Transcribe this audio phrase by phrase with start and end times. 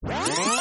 [0.00, 0.58] cbp.gov/careers.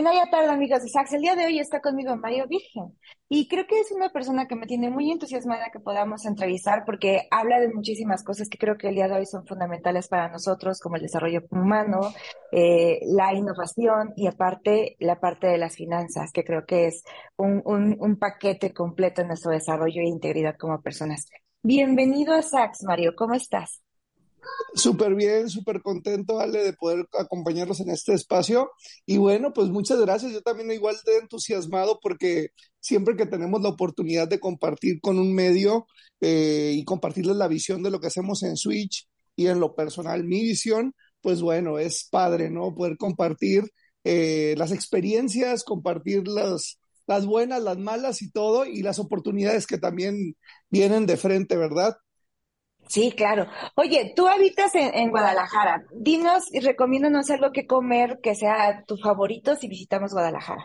[0.00, 1.12] ya tarde, amigos de Sax.
[1.12, 2.96] El día de hoy está conmigo Mario Virgen.
[3.28, 7.28] Y creo que es una persona que me tiene muy entusiasmada que podamos entrevistar porque
[7.30, 10.80] habla de muchísimas cosas que creo que el día de hoy son fundamentales para nosotros,
[10.80, 12.00] como el desarrollo humano,
[12.50, 17.04] eh, la innovación y aparte la parte de las finanzas, que creo que es
[17.36, 21.26] un, un, un paquete completo en nuestro desarrollo e integridad como personas.
[21.64, 23.14] Bienvenido a Sax, Mario.
[23.16, 23.82] ¿Cómo estás?
[24.74, 28.72] Súper bien, súper contento, Ale, de poder acompañarlos en este espacio.
[29.06, 30.32] Y bueno, pues muchas gracias.
[30.32, 32.48] Yo también igual de entusiasmado porque
[32.80, 35.86] siempre que tenemos la oportunidad de compartir con un medio
[36.20, 40.24] eh, y compartirles la visión de lo que hacemos en Switch y en lo personal
[40.24, 42.74] mi visión, pues bueno, es padre, ¿no?
[42.74, 43.70] Poder compartir
[44.02, 46.80] eh, las experiencias, compartir las,
[47.12, 50.34] las buenas, las malas y todo, y las oportunidades que también
[50.70, 51.96] vienen de frente, ¿verdad?
[52.88, 53.46] Sí, claro.
[53.76, 55.84] Oye, tú habitas en, Guadalajara.
[55.94, 60.64] Dinos y recomiéndanos algo que comer que sea tu favorito si visitamos Guadalajara.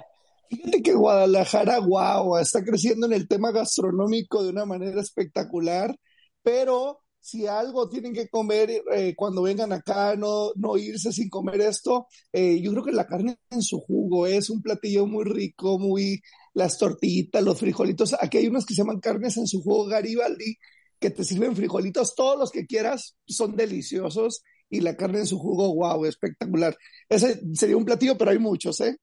[0.49, 5.95] Fíjate que Guadalajara, wow, está creciendo en el tema gastronómico de una manera espectacular,
[6.41, 11.59] pero si algo tienen que comer eh, cuando vengan acá, no, no irse sin comer
[11.59, 15.77] esto, eh, yo creo que la carne en su jugo es un platillo muy rico,
[15.77, 16.21] muy
[16.53, 18.15] las tortillitas, los frijolitos.
[18.21, 20.55] Aquí hay unos que se llaman carnes en su jugo Garibaldi,
[20.99, 25.37] que te sirven frijolitos, todos los que quieras, son deliciosos y la carne en su
[25.37, 26.77] jugo, wow, espectacular.
[27.09, 28.95] Ese sería un platillo, pero hay muchos, ¿eh?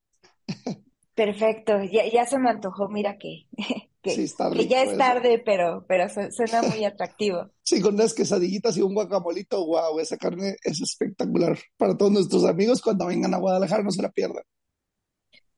[1.15, 3.49] Perfecto, ya, ya se me antojó, mira que,
[4.05, 7.51] que, ya es tarde, pero, pero suena muy atractivo.
[7.65, 11.59] Sí, con unas quesadillitas y un guacamolito, wow, esa carne es espectacular.
[11.79, 14.45] Para todos nuestros amigos, cuando vengan a Guadalajara, no se la pierdan.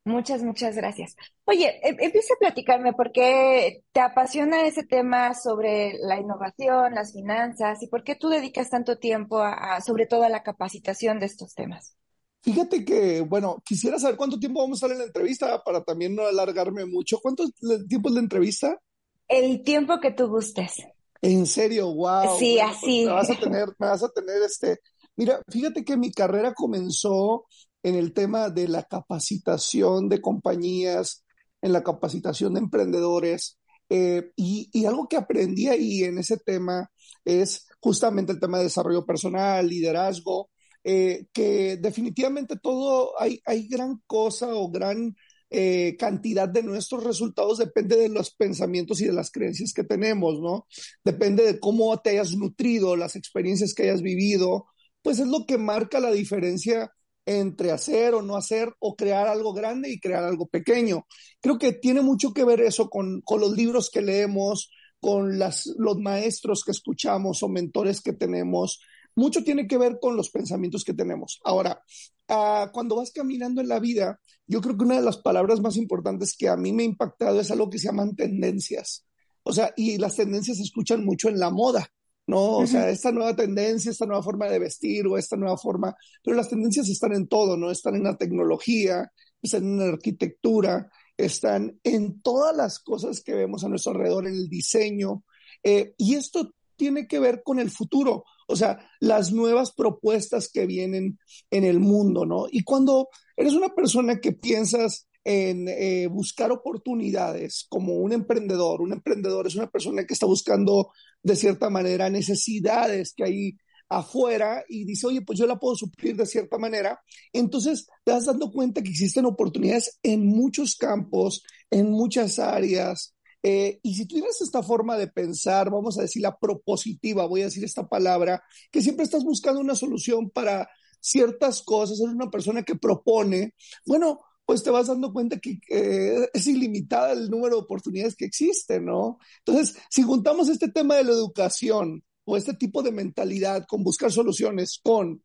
[0.04, 1.16] Muchas, muchas gracias.
[1.46, 7.12] Oye, em, empieza a platicarme por qué te apasiona ese tema sobre la innovación, las
[7.12, 11.26] finanzas y por qué tú dedicas tanto tiempo a, sobre todo a la capacitación de
[11.26, 11.96] estos temas.
[12.42, 16.14] Fíjate que, bueno, quisiera saber cuánto tiempo vamos a estar en la entrevista para también
[16.14, 17.18] no alargarme mucho.
[17.20, 17.44] ¿Cuánto
[17.88, 18.80] tiempo es la entrevista?
[19.28, 20.74] El tiempo que tú gustes.
[21.22, 22.38] En serio, wow.
[22.38, 23.04] Sí, pues, así.
[23.04, 24.78] me vas a tener, me vas a tener este.
[25.16, 27.46] Mira, fíjate que mi carrera comenzó
[27.82, 31.24] en el tema de la capacitación de compañías,
[31.62, 33.58] en la capacitación de emprendedores.
[33.88, 36.90] Eh, y, algo que aprendí ahí en ese tema
[37.24, 40.50] es justamente el tema de desarrollo personal, liderazgo,
[40.88, 45.16] eh, que definitivamente todo, hay, hay gran cosa o gran
[45.50, 50.40] eh, cantidad de nuestros resultados depende de los pensamientos y de las creencias que tenemos,
[50.40, 50.68] ¿no?
[51.02, 54.66] Depende de cómo te hayas nutrido, las experiencias que hayas vivido,
[55.02, 56.92] pues es lo que marca la diferencia
[57.24, 61.04] entre hacer o no hacer o crear algo grande y crear algo pequeño.
[61.40, 64.70] Creo que tiene mucho que ver eso con, los libros que leemos,
[65.00, 68.80] con las, los maestros que escuchamos o mentores que tenemos.
[69.16, 71.40] Mucho tiene que ver con los pensamientos que tenemos.
[71.44, 71.82] Ahora,
[72.28, 75.76] ah, cuando vas caminando en la vida, yo creo que una de las palabras más
[75.76, 79.06] importantes que a mí me ha impactado es algo que se llaman tendencias.
[79.42, 81.88] O sea, y las tendencias se escuchan mucho en la moda.
[82.26, 82.58] ¿no?
[82.58, 86.36] O sea, esta nueva tendencia, esta nueva forma de vestir o esta nueva forma, pero
[86.36, 87.70] las tendencias están en todo, ¿no?
[87.70, 93.64] Están en la tecnología, están en la arquitectura, están en todas las cosas que vemos
[93.64, 95.22] a nuestro alrededor, en el diseño,
[95.62, 100.66] eh, y esto tiene que ver con el futuro, o sea, las nuevas propuestas que
[100.66, 101.18] vienen
[101.50, 102.46] en el mundo, ¿no?
[102.50, 108.80] Y cuando eres una persona que piensas en eh, buscar oportunidades como un emprendedor.
[108.80, 113.56] Un emprendedor es una persona que está buscando de cierta manera necesidades que hay
[113.88, 117.00] afuera y dice, oye, pues yo la puedo suplir de cierta manera.
[117.32, 123.15] Entonces te das dando cuenta que existen oportunidades en muchos campos, en muchas áreas.
[123.48, 127.42] Eh, y si tú tienes esta forma de pensar, vamos a decir la propositiva, voy
[127.42, 132.28] a decir esta palabra, que siempre estás buscando una solución para ciertas cosas, eres una
[132.28, 133.54] persona que propone,
[133.86, 138.86] bueno, pues te vas dando cuenta que es ilimitada el número de oportunidades que existen,
[138.86, 139.18] ¿no?
[139.44, 144.10] Entonces, si juntamos este tema de la educación o este tipo de mentalidad con buscar
[144.10, 145.22] soluciones con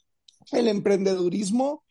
[0.52, 1.84] el emprendedurismo,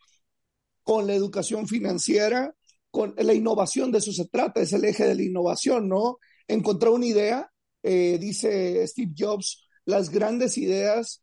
[0.85, 2.55] con la educación financiera,
[2.91, 6.19] con la innovación, de eso se trata, es el eje de la innovación, ¿no?
[6.49, 7.51] Encontrar una idea,
[7.83, 11.23] eh, dice Steve Jobs, las grandes ideas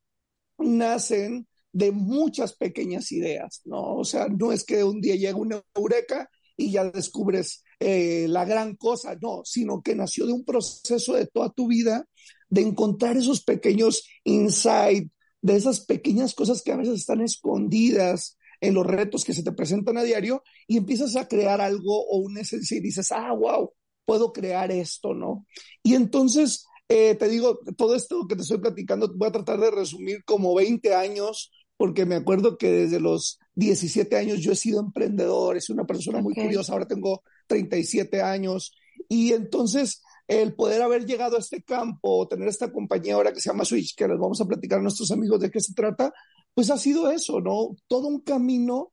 [0.58, 3.98] nacen de muchas pequeñas ideas, ¿no?
[3.98, 8.46] O sea, no es que un día llega una eureka y ya descubres eh, la
[8.46, 12.06] gran cosa, no, sino que nació de un proceso de toda tu vida
[12.50, 15.12] de encontrar esos pequeños insights,
[15.42, 19.52] de esas pequeñas cosas que a veces están escondidas en los retos que se te
[19.52, 23.72] presentan a diario y empiezas a crear algo o una esencia y dices, ah, wow,
[24.06, 25.46] puedo crear esto, ¿no?
[25.84, 29.72] Y entonces, eh, te digo, todo esto que te estoy platicando, voy a tratar de
[29.72, 34.80] resumir como 20 años, porque me acuerdo que desde los 17 años yo he sido
[34.80, 38.74] emprendedor, es una persona muy curiosa, ahora tengo 37 años,
[39.10, 43.50] y entonces el poder haber llegado a este campo, tener esta compañía ahora que se
[43.50, 46.14] llama Switch, que les vamos a platicar a nuestros amigos de qué se trata,
[46.58, 47.76] pues ha sido eso, ¿no?
[47.86, 48.92] Todo un camino,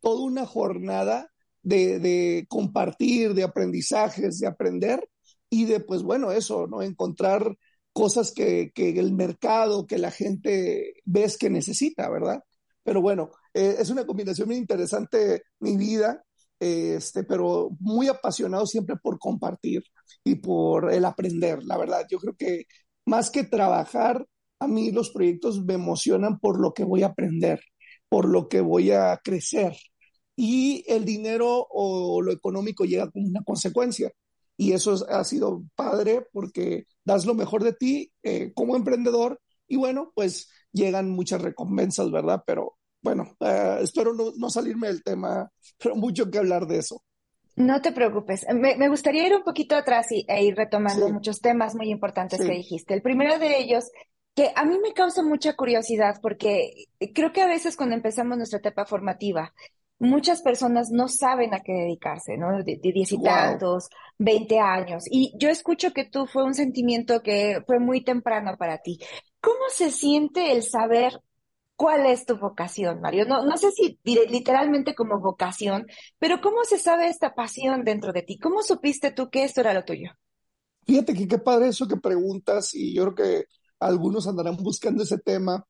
[0.00, 1.32] toda una jornada
[1.62, 5.08] de, compartir, de aprendizajes, de aprender
[5.48, 6.82] y de, pues bueno, eso, ¿no?
[6.82, 7.56] Encontrar
[7.94, 12.44] cosas que, el mercado, que la gente ves que necesita, ¿verdad?
[12.82, 16.22] Pero bueno, eh, es una combinación muy interesante mi vida,
[16.60, 19.82] este, pero muy apasionado siempre por compartir
[20.22, 22.06] y por el aprender, la verdad.
[22.10, 22.66] Yo creo que
[23.06, 24.26] más que trabajar,
[24.58, 27.60] a mí los proyectos me emocionan por lo que voy a aprender,
[28.08, 29.76] por lo que voy a crecer,
[30.36, 34.12] y el dinero o lo económico llega como una consecuencia.
[34.58, 39.76] Y eso ha sido padre porque das lo mejor de ti eh, como emprendedor y
[39.76, 42.42] bueno, pues llegan muchas recompensas, ¿verdad?
[42.46, 47.02] Pero bueno, eh, espero no, salirme del tema, pero mucho que hablar de eso.
[47.56, 48.44] No te preocupes.
[48.52, 52.52] Me, gustaría ir un poquito atrás y, e ir retomando muchos temas muy importantes que
[52.52, 52.92] dijiste.
[52.92, 53.84] El primero de ellos,
[54.36, 58.58] que a mí me causa mucha curiosidad porque creo que a veces cuando empezamos nuestra
[58.58, 59.54] etapa formativa,
[59.98, 62.62] muchas personas no saben a qué dedicarse, ¿no?
[62.62, 63.88] De, diez y tantos,
[64.18, 65.04] veinte años.
[65.10, 68.98] Y yo escucho que tú fue un sentimiento que fue muy temprano para ti.
[69.40, 71.18] ¿Cómo se siente el saber
[71.74, 73.24] cuál es tu vocación, Mario?
[73.24, 75.86] No, no sé si literalmente como vocación,
[76.18, 78.38] pero ¿cómo se sabe esta pasión dentro de ti?
[78.38, 80.10] ¿Cómo supiste tú que esto era lo tuyo?
[80.86, 83.46] Fíjate que qué padre eso que preguntas y yo creo que
[83.80, 85.66] algunos andarán buscando ese tema.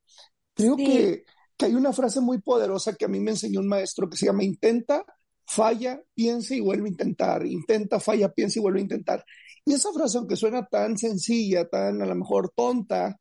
[0.54, 1.24] Creo que
[1.56, 4.26] que hay una frase muy poderosa que a mí me enseñó un maestro que se
[4.26, 5.04] llama intenta,
[5.46, 9.24] falla, piensa y vuelve a intentar, intenta, falla, piensa y vuelve a intentar.
[9.64, 13.18] Y esa frase, aunque suena tan sencilla, tan a lo mejor tonta,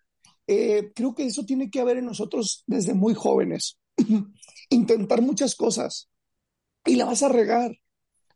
[0.48, 3.80] eh, creo que eso tiene que haber en nosotros desde muy jóvenes.
[4.70, 6.10] Intentar muchas cosas
[6.86, 7.72] y la vas a regar.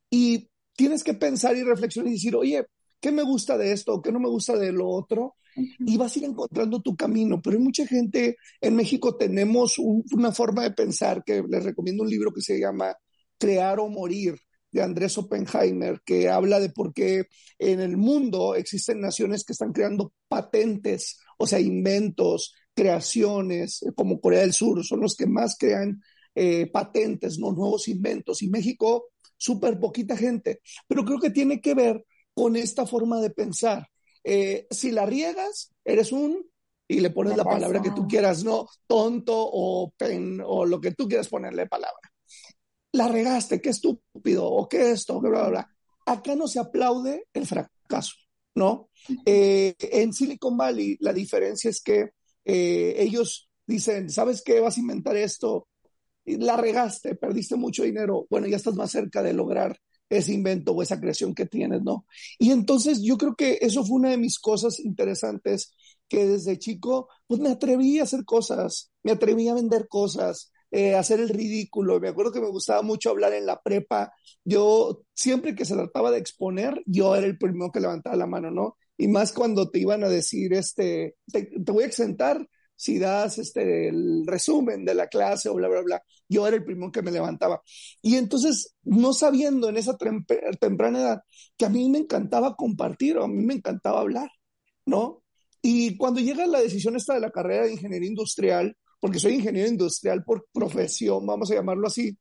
[0.10, 2.66] Y tienes que pensar y reflexionar y decir, oye,
[3.00, 4.02] ¿qué me gusta de esto?
[4.02, 5.36] ¿Qué no me gusta de lo otro?
[5.56, 7.42] y vas a ir encontrando tu camino.
[7.42, 12.10] Pero hay mucha gente, en México tenemos una forma de pensar que les recomiendo un
[12.10, 12.96] libro que se llama
[13.38, 14.36] Crear o Morir
[14.72, 17.26] de Andrés Oppenheimer, que habla de por qué
[17.58, 24.42] en el mundo existen naciones que están creando patentes, o sea, inventos, creaciones, como Corea
[24.42, 26.02] del Sur, son los que más crean
[26.36, 27.52] eh, patentes, ¿no?
[27.52, 28.44] nuevos inventos.
[28.44, 29.08] Y México,
[29.38, 30.62] súper poquita gente.
[30.88, 32.06] Pero creo que tiene que ver
[32.40, 33.86] con esta forma de pensar.
[34.24, 36.50] Eh, si la riegas, eres un,
[36.88, 38.66] y le pones la palabra que tú quieras, ¿no?
[38.88, 42.14] Tonto o pen, o lo que tú quieras ponerle palabra.
[42.94, 45.76] La regaste, qué estúpido, o qué esto, bla, bla, bla.
[46.06, 48.14] Acá no se aplaude el fracaso,
[48.56, 48.90] ¿no?
[49.26, 52.12] Eh, en Silicon Valley la diferencia es que
[52.46, 54.62] eh, ellos dicen, ¿sabes qué?
[54.62, 55.68] Vas a inventar esto,
[56.24, 59.78] la regaste, perdiste mucho dinero, bueno, ya estás más cerca de lograr
[60.10, 62.06] ese invento o esa creación que tienes, ¿no?
[62.38, 65.74] Y entonces yo creo que eso fue una de mis cosas interesantes
[66.08, 70.96] que desde chico, pues me atreví a hacer cosas, me atreví a vender cosas, eh,
[70.96, 72.00] hacer el ridículo.
[72.00, 74.12] Me acuerdo que me gustaba mucho hablar en la prepa.
[74.44, 78.52] Yo, siempre que se trataba de exponer, yo era el primero que levantaba la mano,
[78.52, 78.78] ¿no?
[78.98, 82.46] Y más cuando te iban a decir, este, te, te voy a exentar
[82.80, 86.04] si das este, el resumen de la clase o bla, bla, bla.
[86.30, 87.62] Yo era el primero que me levantaba.
[88.02, 91.22] Y entonces, no sabiendo en esa temprana edad
[91.58, 94.30] que a mí me encantaba compartir o a mí me encantaba hablar,
[94.86, 95.24] ¿no?
[95.62, 99.68] Y cuando llega la decisión esta de la carrera de ingeniería industrial, porque soy ingeniero
[99.68, 102.18] industrial por profesión, vamos a llamarlo así,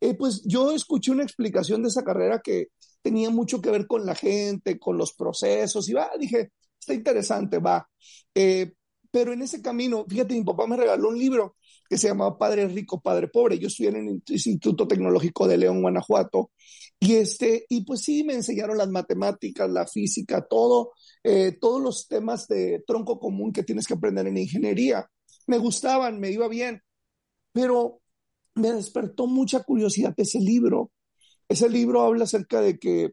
[0.00, 2.68] eh, pues yo escuché una explicación de esa carrera que
[3.02, 7.58] tenía mucho que ver con la gente, con los procesos, y va, dije, está interesante,
[7.58, 7.88] va.
[8.32, 8.72] Eh,
[9.16, 11.56] pero en ese camino, fíjate, mi papá me regaló un libro
[11.88, 13.58] que se llamaba Padre Rico, Padre Pobre.
[13.58, 16.50] Yo estudié en el Instituto Tecnológico de León, Guanajuato.
[17.00, 20.92] Y, este, y pues sí, me enseñaron las matemáticas, la física, todo,
[21.24, 25.08] eh, todos los temas de tronco común que tienes que aprender en ingeniería.
[25.46, 26.82] Me gustaban, me iba bien,
[27.52, 28.02] pero
[28.54, 30.90] me despertó mucha curiosidad ese libro.
[31.48, 33.04] Ese libro habla acerca de que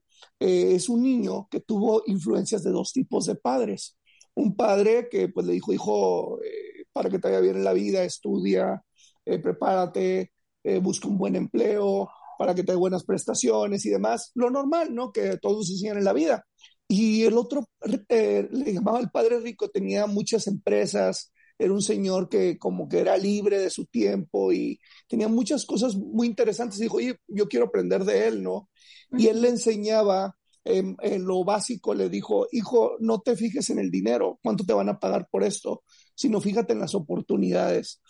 [0.41, 3.95] eh, es un niño que tuvo influencias de dos tipos de padres
[4.35, 7.73] un padre que pues le dijo, hijo, eh, para que te vaya bien en la
[7.73, 8.83] vida, estudia,
[9.25, 10.31] eh, prepárate,
[10.63, 14.93] eh, busca un buen empleo, para que te dé buenas prestaciones y demás, lo normal,
[14.93, 15.11] ¿no?
[15.11, 16.45] Que todos enseñan en la vida.
[16.87, 17.69] Y el otro,
[18.09, 23.17] le llamaba el padre rico, tenía muchas empresas, era un señor que como que era
[23.17, 26.79] libre de su tiempo y tenía muchas cosas muy interesantes.
[26.79, 28.69] Dijo, oye, yo quiero aprender de él, ¿no?
[29.11, 33.91] Y él le enseñaba en, lo básico, le dijo, hijo, no te fijes en el
[33.91, 35.83] dinero, cuánto te van a pagar por esto,
[36.15, 38.01] sino fíjate en las oportunidades.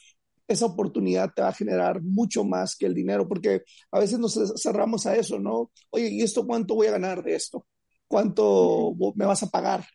[0.48, 4.38] Esa oportunidad te va a generar mucho más que el dinero, porque a veces nos
[4.62, 5.72] cerramos a eso, ¿no?
[5.90, 7.66] Oye, ¿y esto cuánto voy a ganar de esto?
[8.08, 9.86] ¿Cuánto me vas a pagar?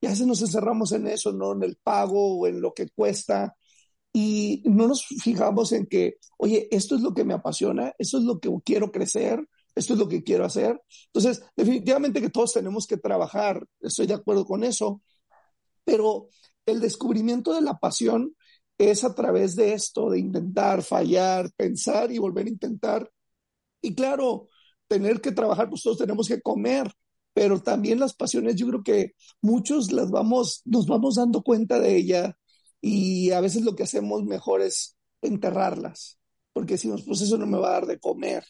[0.00, 1.52] Y a veces nos encerramos en eso, ¿no?
[1.52, 3.54] En el pago o en lo que cuesta.
[4.12, 8.24] Y no nos fijamos en que, oye, esto es lo que me apasiona, esto es
[8.24, 10.80] lo que quiero crecer, esto es lo que quiero hacer.
[11.06, 15.02] Entonces, definitivamente que todos tenemos que trabajar, estoy de acuerdo con eso,
[15.84, 16.28] pero
[16.66, 18.36] el descubrimiento de la pasión
[18.78, 23.10] es a través de esto, de intentar, fallar, pensar y volver a intentar.
[23.80, 24.48] Y claro,
[24.88, 26.92] tener que trabajar, pues todos tenemos que comer,
[27.32, 31.96] pero también las pasiones, yo creo que muchos las vamos, nos vamos dando cuenta de
[31.96, 32.36] ella
[32.80, 36.18] y a veces lo que hacemos mejor es enterrarlas,
[36.52, 38.44] porque decimos, pues eso no me va a dar de comer,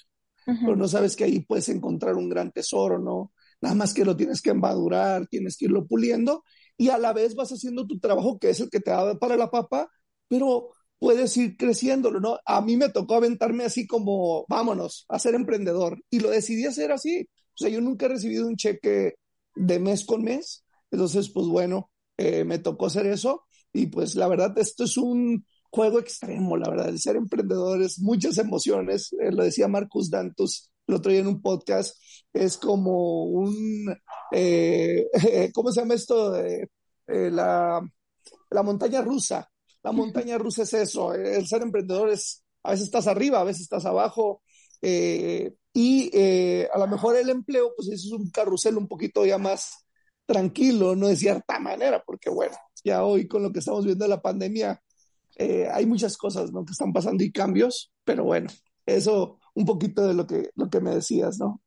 [0.45, 3.33] pero no sabes que ahí puedes encontrar un gran tesoro, ¿no?
[3.61, 6.45] Nada más que lo tienes que madurar, tienes que irlo puliendo
[6.77, 9.37] y a la vez vas haciendo tu trabajo que es el que te da para
[9.37, 9.89] la papa,
[10.29, 12.39] pero puedes ir creciéndolo, ¿no?
[12.45, 16.93] A mí me tocó aventarme así como, vámonos, a ser emprendedor y lo decidí hacer
[16.93, 17.29] así.
[17.55, 19.15] O sea, yo nunca he recibido un cheque
[19.55, 24.29] de mes con mes, entonces, pues bueno, eh, me tocó hacer eso y pues la
[24.29, 29.33] verdad, esto es un juego extremo, la verdad, el ser emprendedor es muchas emociones, eh,
[29.33, 31.97] lo decía Marcus Dantus el otro día en un podcast,
[32.33, 33.55] es como un,
[34.33, 35.07] eh,
[35.55, 36.35] ¿cómo se llama esto?
[37.07, 37.81] la,
[38.50, 39.50] la montaña rusa,
[39.83, 43.62] la montaña rusa es eso, el ser emprendedor es, a veces estás arriba, a veces
[43.62, 44.43] estás abajo,
[44.83, 49.25] eh, y eh, a lo mejor el empleo, pues eso es un carrusel un poquito
[49.25, 49.87] ya más
[50.26, 54.09] tranquilo, no de cierta manera, porque bueno, ya hoy con lo que estamos viendo de
[54.09, 54.83] la pandemia,
[55.37, 58.49] eh, hay muchas cosas que están pasando y cambios, pero bueno,
[58.87, 61.61] eso un poquito de lo que, lo que me decías, ¿no?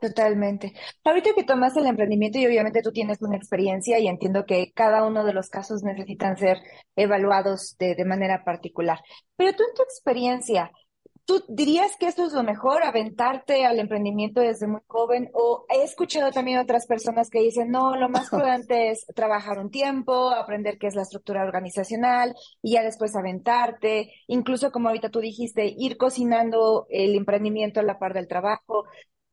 [0.00, 0.74] Totalmente.
[1.02, 5.04] Ahorita que tomas el emprendimiento y obviamente tú tienes una experiencia y entiendo que cada
[5.04, 6.58] uno de los casos necesitan ser
[6.94, 9.00] evaluados de, de manera particular,
[9.36, 10.70] pero tú en tu experiencia,
[11.28, 15.28] ¿Tú dirías que esto es lo mejor, aventarte al emprendimiento desde muy joven?
[15.34, 19.70] O he escuchado también otras personas que dicen, no, lo más prudente es trabajar un
[19.70, 24.10] tiempo, aprender qué es la estructura organizacional y ya después aventarte.
[24.26, 28.84] Incluso como ahorita tú dijiste, ir cocinando el emprendimiento a la par del trabajo.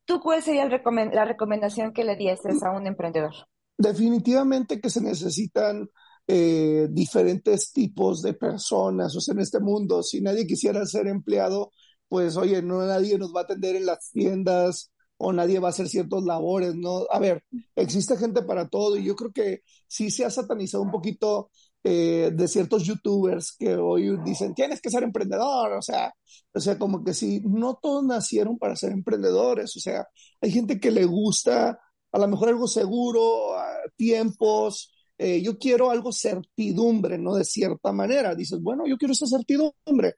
[0.03, 3.33] ¿Tú cuál sería la recomendación que le dieses a un emprendedor?
[3.77, 5.89] Definitivamente que se necesitan
[6.27, 11.71] eh, diferentes tipos de personas, o sea, en este mundo, si nadie quisiera ser empleado,
[12.15, 15.72] pues oye, no nadie nos va a atender en las tiendas o nadie va a
[15.72, 17.05] hacer ciertas labores, ¿no?
[17.12, 17.43] A ver,
[17.75, 21.51] existe gente para todo y yo creo que sí se ha satanizado un poquito
[21.84, 26.13] eh, de ciertos youtubers que hoy dicen, tienes que ser emprendedor, o sea,
[26.53, 30.07] o sea, como que sí, no todos nacieron para ser emprendedores, o sea,
[30.39, 31.77] hay gente que le gusta
[32.13, 33.57] a lo mejor algo seguro,
[33.98, 37.36] tiempos, eh, yo quiero algo certidumbre, ¿no?
[37.36, 40.15] De cierta manera, dices, bueno, yo quiero esa certidumbre.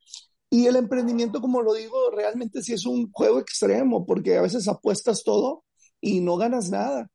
[0.49, 4.67] Y el emprendimiento, como lo digo, realmente sí es un juego extremo, porque a veces
[4.67, 5.65] apuestas todo
[5.99, 7.09] y no ganas nada.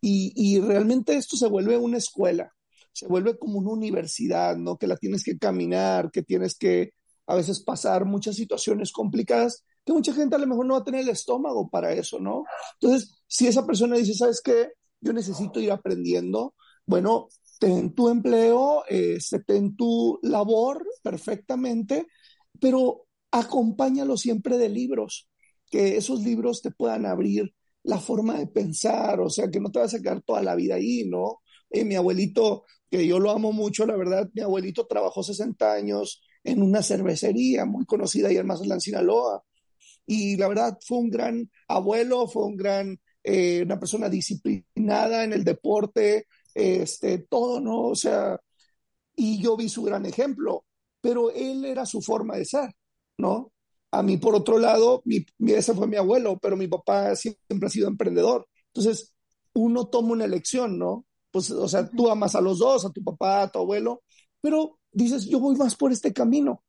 [0.00, 2.52] Y, y realmente esto se vuelve una escuela,
[2.92, 4.78] se vuelve como una universidad, ¿no?
[4.78, 6.92] Que la tienes que caminar, que tienes que
[7.26, 10.84] a veces pasar muchas situaciones complicadas, que mucha gente a lo mejor no va a
[10.84, 12.44] tener el estómago para eso, ¿no?
[12.80, 14.70] Entonces, si esa persona dice, ¿sabes qué?
[15.00, 16.54] Yo necesito ir aprendiendo,
[16.86, 17.28] bueno,
[17.60, 22.06] ten tu empleo, eh, ten tu labor perfectamente,
[22.60, 25.28] pero acompáñalo siempre de libros,
[25.70, 29.78] que esos libros te puedan abrir la forma de pensar, o sea, que no te
[29.80, 31.40] vas a quedar toda la vida ahí, ¿no?
[31.70, 36.22] Eh, mi abuelito, que yo lo amo mucho, la verdad, mi abuelito trabajó 60 años
[36.44, 39.42] en una cervecería muy conocida ahí en Mazatlán, Sinaloa,
[40.06, 45.32] y la verdad fue un gran abuelo, fue un gran, eh, una persona disciplinada en
[45.34, 47.82] el deporte, este, todo, ¿no?
[47.88, 48.40] O sea,
[49.16, 50.64] y yo vi su gran ejemplo
[51.00, 52.74] pero él era su forma de ser,
[53.18, 53.52] ¿no?
[53.90, 57.70] A mí, por otro lado, mi, ese fue mi abuelo, pero mi papá siempre ha
[57.70, 58.46] sido emprendedor.
[58.74, 59.14] Entonces,
[59.54, 61.06] uno toma una elección, ¿no?
[61.30, 64.02] Pues, o sea, tú amas a los dos, a tu papá, a tu abuelo,
[64.40, 66.64] pero dices, yo voy más por este camino.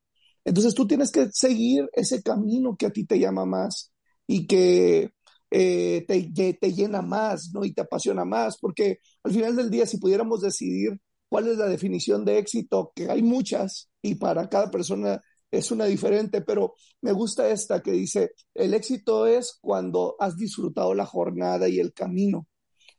[0.46, 3.94] Entonces, tú tienes que seguir ese camino que a ti te llama más
[4.28, 5.12] y que
[5.52, 7.66] eh, te, te, llena más, ¿no?
[7.66, 11.68] Y te apasiona más, porque al final del día, si pudiéramos decidir cuál es la
[11.68, 15.22] definición de éxito, que hay muchas y para cada persona
[15.52, 20.94] es una diferente, pero me gusta esta que dice, el éxito es cuando has disfrutado
[20.94, 22.48] la jornada y el camino.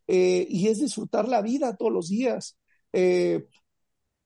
[0.07, 2.59] Eh, y es disfrutar la vida todos los días.
[2.93, 3.47] Eh,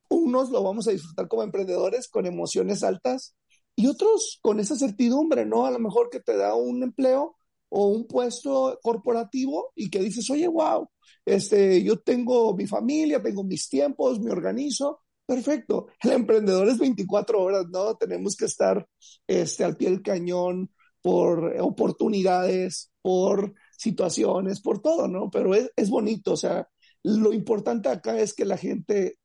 [0.08, 3.36] unos lo vamos a disfrutar como emprendedores con emociones altas
[3.76, 5.66] y otros con esa certidumbre, ¿no?
[5.66, 7.36] A lo mejor que te da un empleo
[7.76, 10.88] o un puesto corporativo y que dices, oye, wow,
[11.24, 15.88] este, yo tengo mi familia, tengo mis tiempos, me organizo, perfecto.
[16.00, 17.96] El emprendedor es 24 horas, ¿no?
[17.96, 18.86] Tenemos que estar
[19.26, 20.70] este, al pie del cañón
[21.02, 25.28] por oportunidades, por situaciones, por todo, ¿no?
[25.30, 26.68] Pero es, es bonito, o sea,
[27.02, 29.18] lo importante acá es que la gente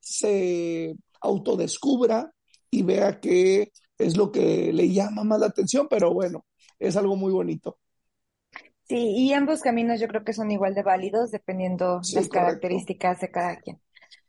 [0.00, 2.34] se autodescubra
[2.70, 6.44] y vea qué es lo que le llama más la atención, pero bueno,
[6.78, 7.78] es algo muy bonito.
[8.86, 13.30] Sí, y ambos caminos yo creo que son igual de válidos dependiendo las características de
[13.30, 13.80] cada quien.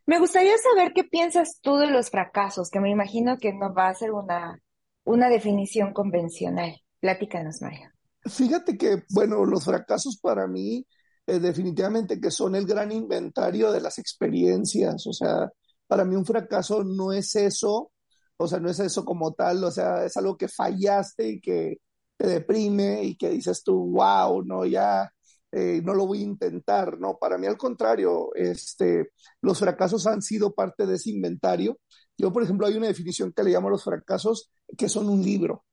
[0.05, 3.89] Me gustaría saber qué piensas tú de los fracasos, que me imagino que no va
[3.89, 4.61] a ser una,
[5.03, 6.75] una definición convencional.
[6.99, 7.89] Platícanos, Mario.
[8.23, 10.85] Fíjate que, bueno, los fracasos para mí
[11.27, 15.07] eh, definitivamente que son el gran inventario de las experiencias.
[15.07, 15.51] O sea,
[15.87, 17.91] para mí un fracaso no es eso,
[18.37, 21.77] o sea, no es eso como tal, o sea, es algo que fallaste y que
[22.17, 25.11] te deprime y que dices tú, wow, no, ya
[25.51, 30.21] eh, no lo voy a intentar, no, para mí al contrario, este, los fracasos han
[30.21, 31.79] sido parte de ese inventario.
[32.17, 35.23] Yo, por ejemplo, hay una definición que le llamo a los fracasos, que son un
[35.23, 35.65] libro.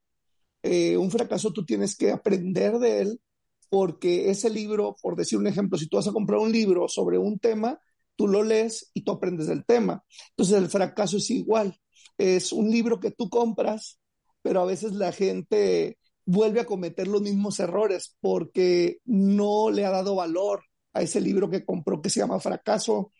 [0.61, 3.21] Eh, un fracaso tú tienes que aprender de él
[3.69, 7.17] porque ese libro, por decir un ejemplo, si tú vas a comprar un libro sobre
[7.17, 7.79] un tema,
[8.15, 10.03] tú lo lees y tú aprendes del tema.
[10.29, 11.77] Entonces el fracaso es igual.
[12.17, 13.99] Es un libro que tú compras,
[14.41, 19.91] pero a veces la gente vuelve a cometer los mismos errores porque no le ha
[19.91, 20.63] dado valor
[20.93, 23.11] a ese libro que compró que se llama fracaso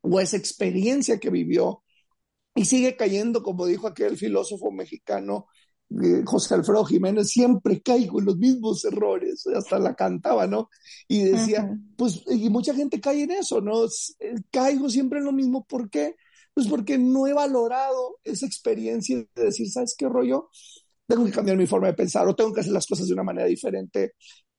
[0.00, 1.82] o a esa experiencia que vivió
[2.54, 5.46] y sigue cayendo, como dijo aquel filósofo mexicano
[6.02, 10.70] eh, José Alfredo Jiménez, siempre caigo en los mismos errores, hasta la cantaba, ¿no?
[11.06, 13.84] Y decía, pues, y mucha gente cae en eso, ¿no?
[13.84, 16.16] Eh, caigo siempre en lo mismo, ¿por qué?
[16.54, 20.48] Pues porque no he valorado esa experiencia de decir, ¿sabes qué rollo?
[21.12, 23.22] Tengo que cambiar mi forma de pensar o tengo que hacer las cosas de una
[23.22, 24.14] manera diferente.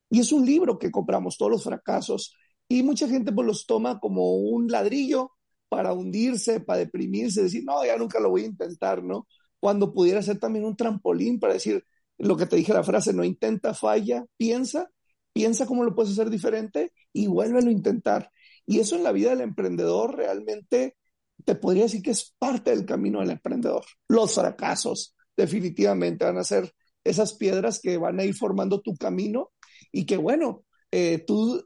[0.08, 2.36] Y es un libro que compramos, todos los fracasos,
[2.70, 5.32] y mucha gente pues los toma como un ladrillo
[5.68, 9.28] para hundirse, para deprimirse, decir, no, ya nunca lo voy a intentar, ¿no?
[9.60, 11.84] Cuando pudiera ser también un trampolín para decir
[12.20, 14.92] lo que te dije la frase, no intenta, falla, piensa,
[15.34, 18.30] piensa cómo lo puedes hacer diferente y vuélvelo a intentar.
[18.68, 20.98] Y eso en la vida del emprendedor realmente
[21.46, 23.84] te podría decir que es parte del camino del emprendedor.
[24.08, 29.52] Los fracasos, definitivamente van a ser esas piedras que van a ir formando tu camino
[29.92, 31.64] y que bueno, eh, tú,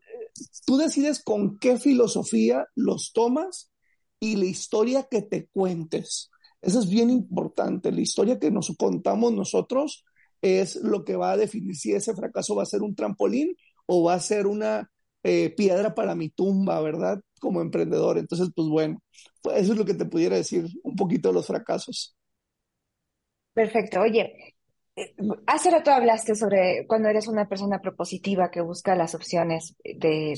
[0.66, 3.72] tú decides con qué filosofía los tomas
[4.20, 6.30] y la historia que te cuentes.
[6.62, 7.92] Eso es bien importante.
[7.92, 10.06] La historia que nos contamos nosotros
[10.42, 14.04] es lo que va a definir si ese fracaso va a ser un trampolín o
[14.04, 14.92] va a ser una
[15.24, 17.22] eh, piedra para mi tumba, ¿verdad?
[17.40, 18.18] Como emprendedor.
[18.18, 19.02] Entonces, pues bueno,
[19.42, 22.17] pues eso es lo que te pudiera decir un poquito de los fracasos.
[23.58, 24.02] Perfecto.
[24.02, 24.54] Oye,
[24.96, 25.16] eh,
[25.48, 30.36] hace rato hablaste sobre cuando eres una persona propositiva que busca las opciones de,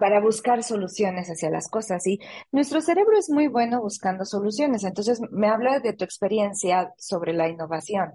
[0.00, 2.06] para buscar soluciones hacia las cosas.
[2.06, 2.20] Y
[2.52, 4.82] nuestro cerebro es muy bueno buscando soluciones.
[4.84, 8.12] Entonces, me habla de tu experiencia sobre la innovación.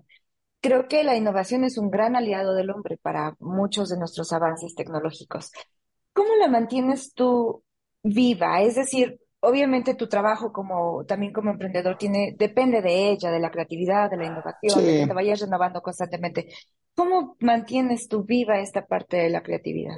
[0.61, 4.73] Creo que la innovación es un gran aliado del hombre para muchos de nuestros avances
[4.73, 5.51] tecnológicos.
[6.11, 7.63] ¿Cómo la mantienes tú
[8.01, 8.63] viva?
[8.63, 13.51] Es decir, obviamente tu trabajo como también como emprendedor tiene depende de ella, de la
[13.51, 16.49] creatividad, de la innovación, de que te vayas renovando constantemente.
[16.95, 19.95] ¿Cómo mantienes tú viva esta parte de la creatividad?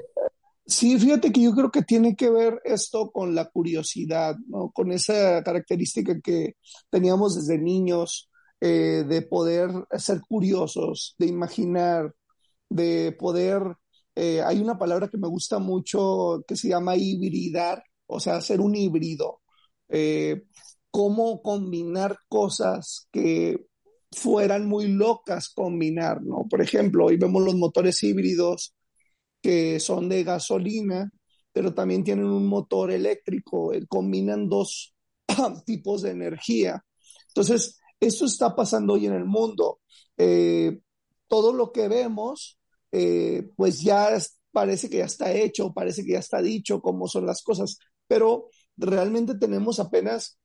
[0.65, 4.71] Sí, fíjate que yo creo que tiene que ver esto con la curiosidad, ¿no?
[4.71, 6.54] Con esa característica que
[6.89, 8.30] teníamos desde niños
[8.62, 12.13] eh, de poder ser curiosos, de imaginar,
[12.69, 13.63] de poder.
[14.15, 18.60] Eh, hay una palabra que me gusta mucho que se llama hibridar, o sea, hacer
[18.60, 19.41] un híbrido,
[19.88, 20.43] eh,
[20.91, 23.67] cómo combinar cosas que
[24.12, 26.45] fueran muy locas combinar, ¿no?
[26.50, 28.76] Por ejemplo, hoy vemos los motores híbridos
[29.41, 31.10] que son de gasolina,
[31.54, 34.93] pero también tienen un motor eléctrico, eh, combinan dos
[35.65, 36.84] tipos de energía.
[37.30, 39.80] Entonces, eso está pasando hoy en el mundo.
[40.17, 40.82] Eh,
[41.30, 42.58] todo lo que vemos,
[43.56, 44.17] pues ya
[44.52, 47.78] parece que ya está hecho, parece que ya está dicho cómo son las cosas,
[48.12, 50.38] pero realmente tenemos apenas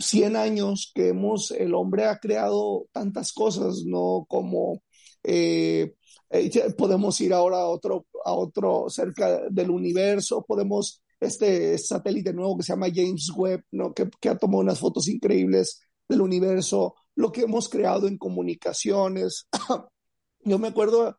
[0.00, 4.26] 100 años que hemos, el hombre ha creado tantas cosas, ¿no?
[4.28, 4.82] Como
[5.22, 5.94] eh,
[6.28, 12.58] eh, podemos ir ahora a otro, a otro cerca del universo, podemos este satélite nuevo
[12.58, 13.94] que se llama James Webb, ¿no?
[13.94, 19.48] que, que ha tomado unas fotos increíbles del universo, lo que hemos creado en comunicaciones.
[20.44, 21.18] yo me acuerdo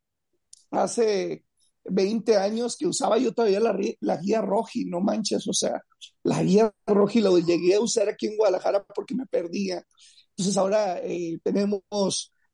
[0.70, 1.44] hace
[1.86, 5.82] 20 años que usaba yo todavía la, la, guía Roji, no manches, o sea,
[6.24, 9.84] la guía Roji la llegué a usar aquí en Guadalajara porque me perdía.
[10.32, 11.82] Entonces ahora eh, tenemos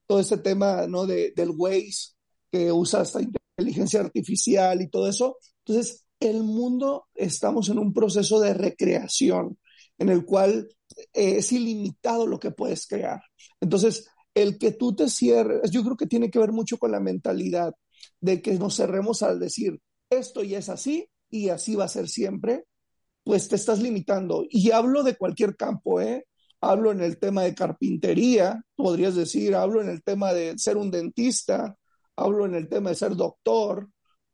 [0.05, 1.05] todo este tema ¿no?
[1.05, 2.13] de, del Waze
[2.51, 5.37] que usa esta inteligencia artificial y todo eso.
[5.65, 9.57] Entonces, el mundo estamos en un proceso de recreación
[9.97, 10.67] en el cual
[11.13, 13.21] eh, es ilimitado lo que puedes crear.
[13.59, 16.99] Entonces, el que tú te cierres, yo creo que tiene que ver mucho con la
[16.99, 17.73] mentalidad
[18.19, 22.07] de que nos cerremos al decir, esto ya es así y así va a ser
[22.09, 22.65] siempre,
[23.23, 24.45] pues te estás limitando.
[24.49, 26.27] Y hablo de cualquier campo, ¿eh?
[26.59, 30.91] Hablo en el tema de carpintería, podrías decir, hablo en el tema de ser un
[30.91, 31.75] dentista,
[32.15, 33.89] hablo en el tema de ser doctor,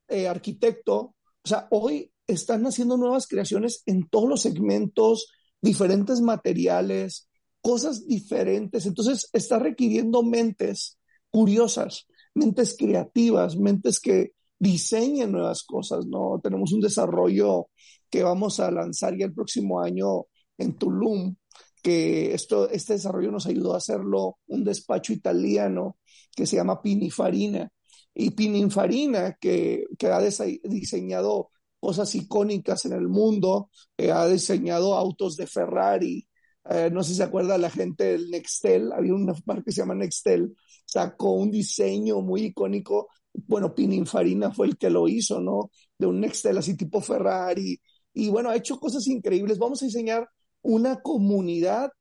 [0.08, 1.16] eh, arquitecto.
[1.44, 7.30] O sea, hoy están haciendo nuevas creaciones en todos los segmentos, diferentes materiales,
[7.62, 8.86] cosas diferentes.
[8.86, 10.98] Entonces, está requiriendo mentes
[11.30, 16.40] curiosas mentes creativas, mentes que diseñen nuevas cosas, ¿no?
[16.42, 17.70] Tenemos un desarrollo
[18.10, 20.26] que vamos a lanzar ya el próximo año
[20.58, 21.36] en Tulum,
[21.84, 25.98] que esto, este desarrollo nos ayudó a hacerlo un despacho italiano
[26.36, 27.70] que se llama Pininfarina.
[28.14, 35.38] Y Pininfarina, que, que ha diseñado cosas icónicas en el mundo, eh, ha diseñado autos
[35.38, 36.28] de Ferrari,
[36.70, 39.82] eh, no sé si se acuerda la gente del Nextel, había una marca que se
[39.82, 43.10] llama Nextel, sacó un diseño muy icónico.
[43.34, 45.72] Bueno, Pininfarina fue el que lo hizo, ¿no?
[45.98, 47.80] De un Nextel así tipo Ferrari.
[48.14, 49.60] Y bueno, ha hecho cosas increíbles.
[49.60, 50.28] Vamos a diseñar
[50.62, 51.92] una comunidad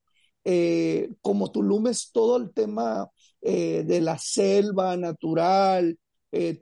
[0.45, 3.11] eh, como Tulum es todo el tema
[3.43, 5.99] eh, de la selva natural,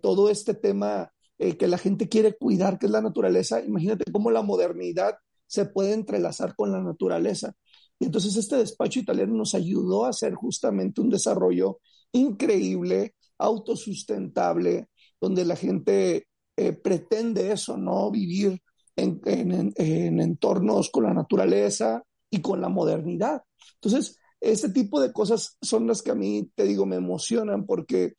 [0.03, 3.61] todo este tema que la gente quiere cuidar, que es la naturaleza.
[3.61, 7.55] Imagínate cómo la modernidad se puede entrelazar con la naturaleza.
[7.99, 11.81] Y entonces este despacho italiano nos ayudó a hacer justamente un desarrollo
[12.13, 14.89] increíble, autosustentable,
[15.21, 18.11] donde la gente eh, pretende eso, ¿no?
[18.11, 18.61] Vivir
[18.97, 23.43] en, entornos con la naturaleza y con la modernidad.
[23.75, 28.15] Entonces, ese tipo de cosas son las que a mí, te digo, me emocionan porque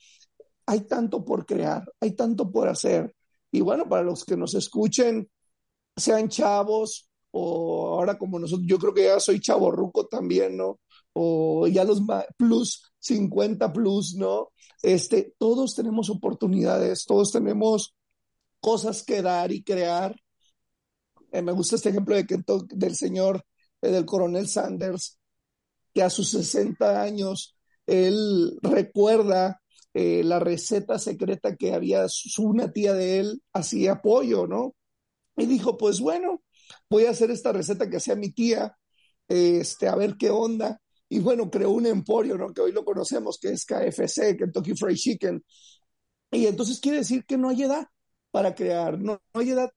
[0.66, 3.16] hay tanto por crear, hay tanto por hacer.
[3.52, 5.30] Y bueno, para los que nos escuchen,
[5.96, 10.80] sean chavos o ahora como nosotros, yo creo que ya soy chaborruco también, ¿no?
[11.18, 12.02] o ya los
[12.38, 14.52] plus 50 plus, ¿no?
[14.84, 17.96] Este, todos tenemos oportunidades, todos tenemos
[18.60, 20.16] cosas que dar y crear.
[21.32, 22.38] Eh, me gusta este ejemplo de que,
[22.70, 23.46] del señor,
[23.82, 25.18] eh, del coronel Sanders,
[25.94, 29.62] que a sus 60 años, él recuerda
[29.94, 32.06] eh, la receta secreta que había
[32.40, 34.76] una tía de él hacía pollo, ¿no?
[35.38, 36.42] Y dijo, pues bueno,
[36.90, 38.76] voy a hacer esta receta que hacía mi tía,
[39.28, 42.54] este, a ver qué onda y bueno, creó un emporio, ¿no?
[42.54, 45.44] Que hoy lo conocemos, que es KFC, Kentucky Fried Chicken.
[46.32, 47.88] Y entonces quiere decir que no hay edad
[48.32, 49.70] para crear, no, hay edad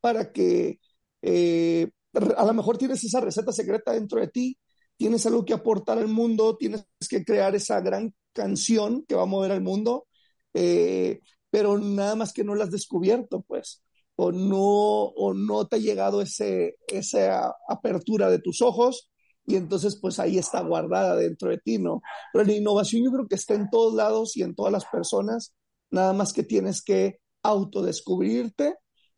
[0.00, 0.80] para que
[1.22, 1.90] eh,
[2.36, 4.58] a lo mejor tienes esa receta secreta dentro de ti,
[4.96, 9.26] tienes algo que aportar al mundo, tienes que crear esa gran canción que va a
[9.26, 10.06] mover al mundo,
[10.54, 13.82] eh, pero nada más que no la has descubierto, pues,
[14.16, 19.10] o no, o no te ha llegado ese, esa apertura de tus ojos,
[19.46, 22.02] y entonces pues ahí está guardada dentro de ti, ¿no?
[22.32, 25.54] Pero la innovación yo creo que está en todos lados y en todas las personas,
[25.90, 28.74] nada más que tienes que autodescubrirte,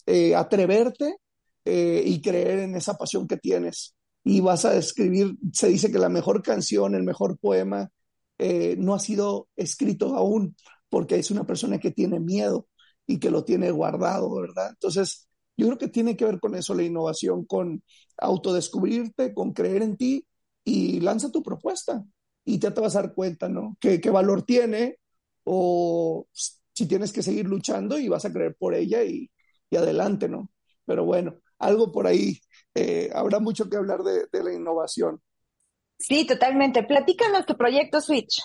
[0.06, 1.16] eh, atreverte
[1.64, 3.94] eh, y creer en esa pasión que tienes.
[4.24, 7.90] Y vas a escribir, se dice que la mejor canción, el mejor poema,
[8.38, 10.56] eh, no ha sido escrito aún,
[10.90, 12.67] porque es una persona que tiene miedo
[13.08, 14.70] y que lo tiene guardado, ¿verdad?
[14.70, 17.82] Entonces, yo creo que tiene que ver con eso la innovación, con
[18.18, 20.26] autodescubrirte, con creer en ti
[20.64, 22.04] y lanza tu propuesta
[22.44, 23.76] y ya te vas a dar cuenta, ¿no?
[23.80, 24.98] ¿Qué, qué valor tiene
[25.44, 29.30] o si tienes que seguir luchando y vas a creer por ella y,
[29.70, 30.50] y adelante, ¿no?
[30.84, 32.40] Pero bueno, algo por ahí,
[32.74, 35.20] eh, habrá mucho que hablar de, de la innovación.
[35.98, 36.82] Sí, totalmente.
[36.82, 38.42] Platícanos tu proyecto Switch.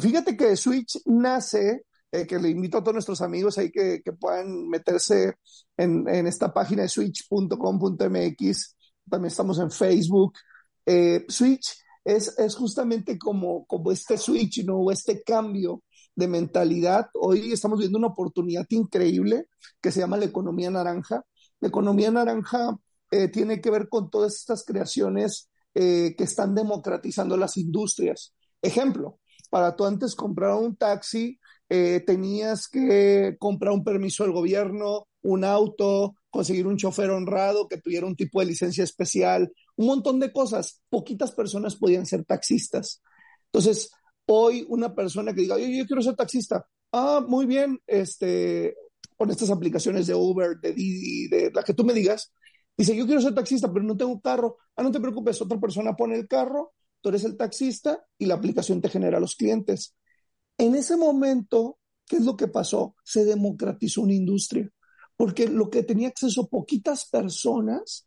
[0.00, 4.12] Fíjate que Switch nace eh, que le invito a todos nuestros amigos ahí que, que
[4.12, 5.34] puedan meterse
[5.76, 8.76] en, en, esta página de switch.com.mx.
[9.10, 10.34] También estamos en Facebook.
[10.86, 14.76] Eh, switch es, es justamente como, como este switch, ¿no?
[14.76, 15.82] O este cambio
[16.14, 17.08] de mentalidad.
[17.14, 19.48] Hoy estamos viendo una oportunidad increíble
[19.80, 21.24] que se llama la economía naranja.
[21.58, 22.78] La economía naranja
[23.10, 28.32] eh, tiene que ver con todas estas creaciones que están democratizando las industrias.
[28.62, 29.18] Ejemplo,
[29.50, 35.44] para tú antes comprar un taxi, eh, tenías que comprar un permiso del gobierno, un
[35.44, 40.32] auto, conseguir un chofer honrado que tuviera un tipo de licencia especial, un montón de
[40.32, 40.82] cosas.
[40.88, 43.02] Poquitas personas podían ser taxistas.
[43.46, 43.90] Entonces,
[44.26, 48.76] hoy una persona que diga, yo, quiero ser taxista, ah, muy bien, este,
[49.16, 52.32] con estas aplicaciones de Uber, de Didi, de la que tú me digas,
[52.76, 54.58] dice, yo quiero ser taxista, pero no tengo carro.
[54.76, 58.34] Ah, no te preocupes, otra persona pone el carro, tú eres el taxista y la
[58.34, 59.94] aplicación te genera los clientes.
[60.58, 62.94] En ese momento, ¿qué es lo que pasó?
[63.04, 64.70] Se democratizó una industria,
[65.16, 68.04] porque lo que tenía acceso poquitas personas,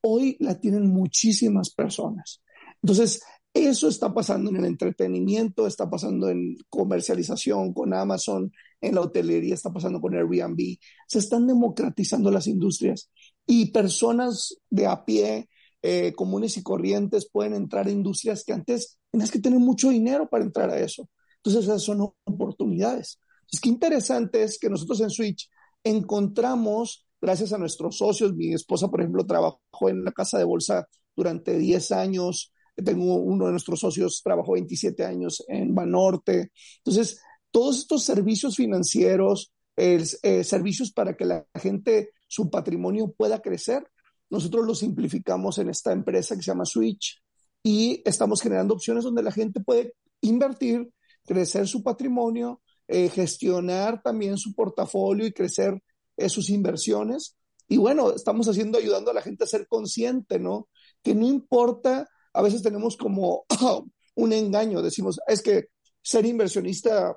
[0.00, 2.42] hoy la tienen muchísimas personas.
[2.82, 9.00] Entonces, eso está pasando en el entretenimiento, está pasando en comercialización con Amazon, en la
[9.00, 10.78] hotelería, está pasando con Airbnb.
[11.08, 13.10] Se están democratizando las industrias
[13.46, 15.48] y personas de a pie,
[15.82, 20.28] eh, comunes y corrientes, pueden entrar a industrias que antes tenías que tener mucho dinero
[20.28, 21.08] para entrar a eso.
[21.42, 23.18] Entonces, esas son oportunidades.
[23.50, 25.50] Es que interesante es que nosotros en Switch
[25.82, 30.86] encontramos, gracias a nuestros socios, mi esposa, por ejemplo, trabajó en la casa de bolsa
[31.16, 36.52] durante 10 años, tengo uno de nuestros socios, trabajó 27 años en Banorte.
[36.78, 43.84] Entonces, todos estos servicios financieros, eh, servicios para que la gente, su patrimonio pueda crecer,
[44.28, 47.20] nosotros lo simplificamos en esta empresa que se llama Switch
[47.62, 50.88] y estamos generando opciones donde la gente puede invertir,
[51.26, 55.82] crecer su patrimonio, eh, gestionar también su portafolio y crecer
[56.16, 57.36] eh, sus inversiones.
[57.68, 60.68] Y bueno, estamos haciendo, ayudando a la gente a ser consciente, ¿no?
[61.02, 63.44] Que no importa a veces tenemos como
[64.14, 65.66] un engaño, decimos, es que
[66.02, 67.16] ser inversionista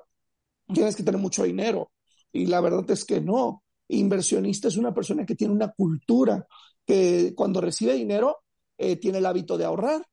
[0.72, 1.92] tienes que tener mucho dinero.
[2.32, 3.62] Y la verdad es que no.
[3.88, 6.46] Inversionista es una persona que tiene una cultura,
[6.84, 8.38] que cuando recibe dinero
[8.78, 10.04] eh, tiene el hábito de ahorrar.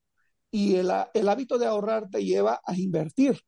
[0.52, 3.40] Y el, el hábito de ahorrar te lleva a invertir.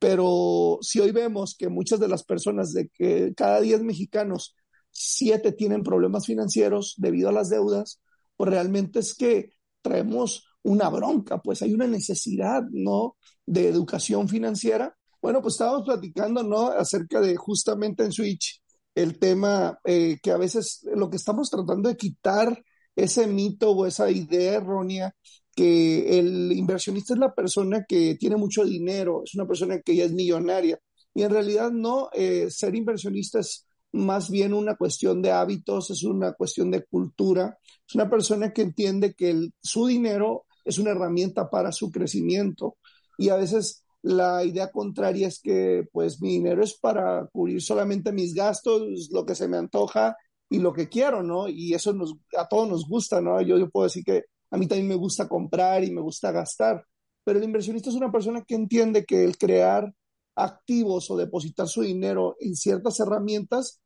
[0.00, 4.56] Pero si hoy vemos que muchas de las personas, de que cada 10 mexicanos,
[4.90, 8.00] 7 tienen problemas financieros debido a las deudas,
[8.36, 9.50] pues realmente es que
[9.82, 13.16] traemos una bronca, pues hay una necesidad, ¿no?
[13.46, 14.96] De educación financiera.
[15.20, 16.68] Bueno, pues estábamos platicando, ¿no?
[16.68, 18.62] Acerca de justamente en Switch
[18.94, 22.64] el tema eh, que a veces lo que estamos tratando de quitar
[22.96, 25.14] ese mito o esa idea errónea
[25.60, 30.04] que el inversionista es la persona que tiene mucho dinero, es una persona que ya
[30.04, 30.80] es millonaria.
[31.12, 36.02] Y en realidad no, eh, ser inversionista es más bien una cuestión de hábitos, es
[36.02, 41.50] una cuestión de cultura, es una persona que entiende que su dinero es una herramienta
[41.50, 42.78] para su crecimiento.
[43.18, 48.12] Y a veces la idea contraria es que pues mi dinero es para cubrir solamente
[48.12, 50.16] mis gastos, lo que se me antoja
[50.48, 51.50] y lo que quiero, ¿no?
[51.50, 53.42] Y eso nos, a todos nos gusta, ¿no?
[53.42, 56.84] Yo, yo puedo decir que a mí también me gusta comprar y me gusta gastar,
[57.24, 59.94] pero el inversionista es una persona que entiende que el crear
[60.34, 63.80] activos o depositar su dinero en ciertas herramientas,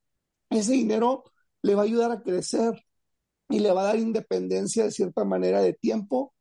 [0.51, 1.25] ese dinero
[1.63, 2.85] le va a ayudar a crecer
[3.49, 6.35] y le va a dar independencia de cierta manera de tiempo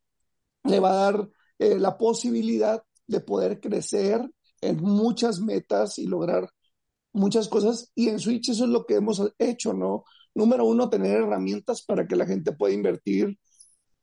[0.64, 4.30] le va a dar eh, la posibilidad de poder crecer
[4.62, 6.50] en muchas metas y lograr
[7.12, 7.92] muchas cosas.
[7.96, 10.06] Y en Switch eso es lo que hemos hecho, ¿no?
[10.34, 13.38] Número uno, tener herramientas para que la gente pueda invertir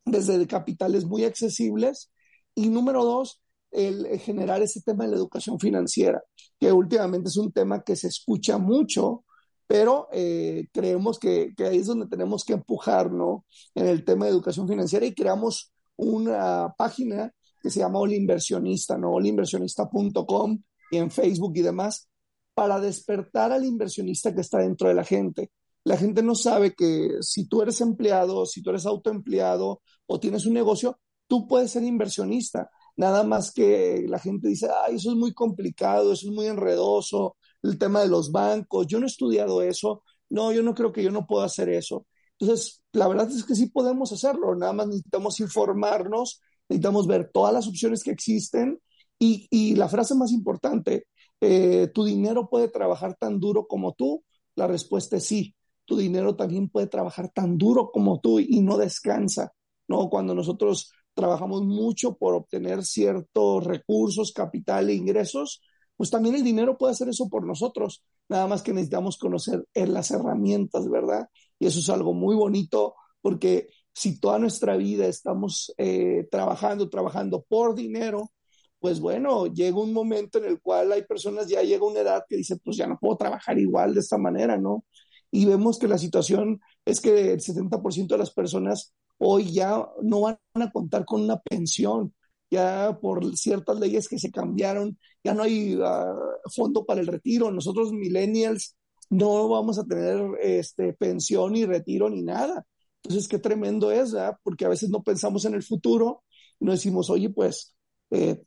[0.05, 2.11] desde capitales muy accesibles.
[2.55, 6.23] Y número dos, el, generar ese tema de la educación financiera,
[6.59, 9.25] que últimamente es un tema que se escucha mucho,
[9.67, 13.45] pero eh, creemos que, ahí es donde tenemos que empujar, ¿no?
[13.75, 17.33] En el tema de educación financiera y creamos una página
[17.63, 19.17] que se llama All Inversionista, ¿no?
[19.17, 22.09] allinversionista.com y en Facebook y demás,
[22.55, 25.51] para despertar al inversionista que está dentro de la gente.
[25.85, 30.47] La gente no sabe que si tú eres empleado, si tú eres autoempleado o tienes
[30.47, 32.71] un negocio, tú puedes ser inversionista.
[32.97, 37.37] Nada más que la gente dice, ay, eso es muy complicado, eso es muy enredoso,
[37.63, 41.03] el tema de los bancos, yo no he estudiado eso, no, yo no creo que
[41.03, 42.07] yo no pueda hacer eso.
[42.39, 47.53] Entonces, la verdad es que sí podemos hacerlo, nada más necesitamos informarnos, necesitamos ver todas
[47.53, 48.81] las opciones que existen
[49.19, 51.07] y, la frase más importante,
[51.41, 54.25] eh, ¿tu dinero puede trabajar tan duro como tú?
[54.57, 55.55] La respuesta es sí,
[55.91, 59.53] tu dinero también puede trabajar tan duro como tú y no descansa,
[59.89, 60.09] ¿no?
[60.09, 65.61] Cuando nosotros trabajamos mucho por obtener ciertos recursos, capital e ingresos,
[65.97, 70.13] pues también el dinero puede hacer eso por nosotros, nada más que necesitamos conocer las
[70.13, 71.27] herramientas, ¿verdad?
[71.59, 77.45] Y eso es algo muy bonito porque si toda nuestra vida estamos eh, trabajando, trabajando
[77.49, 78.31] por dinero,
[78.79, 82.37] pues bueno, llega un momento en el cual hay personas, ya llega una edad que
[82.37, 84.85] dice, pues ya no puedo trabajar igual de esta manera, ¿no?
[85.31, 90.23] Y vemos que la situación es que el 70% de las personas hoy ya no
[90.23, 92.15] van a contar con una pensión,
[92.51, 96.15] ya por ciertas leyes que se cambiaron, ya no hay ah,
[96.55, 97.51] fondo para el retiro.
[97.51, 98.77] Nosotros millennials
[99.11, 102.67] no vamos a tener este, pensión ni retiro ni nada.
[103.03, 104.37] Entonces, qué tremendo es, ¿verdad?
[104.43, 106.25] Porque a veces no pensamos en el futuro,
[106.61, 107.75] no decimos, oye, pues,
[108.11, 108.43] eh,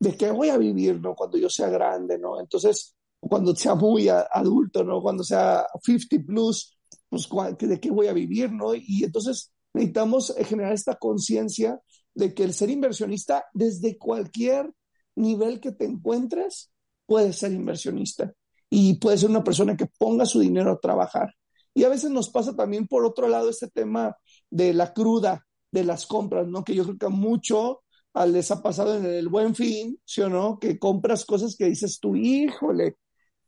[0.00, 1.14] ¿de qué voy a vivir, no?
[1.14, 2.40] Cuando yo sea grande, ¿no?
[2.40, 5.00] Entonces, cuando sea muy adulto, ¿no?
[5.00, 6.78] Cuando sea 50 plus,
[7.08, 7.28] pues,
[7.58, 8.74] ¿de qué voy a vivir, no?
[8.74, 11.80] Y entonces necesitamos generar esta conciencia
[12.14, 14.72] de que el ser inversionista, desde cualquier
[15.16, 16.70] nivel que te encuentres,
[17.06, 18.32] puede ser inversionista
[18.70, 21.34] y puede ser una persona que ponga su dinero a trabajar.
[21.74, 24.16] Y a veces nos pasa también por otro lado este tema
[24.50, 26.64] de la cruda de las compras, ¿no?
[26.64, 27.82] Que yo creo que mucho
[28.26, 30.58] les ha pasado en el buen fin, ¿sí o no?
[30.58, 32.96] Que compras cosas que dices tú, híjole,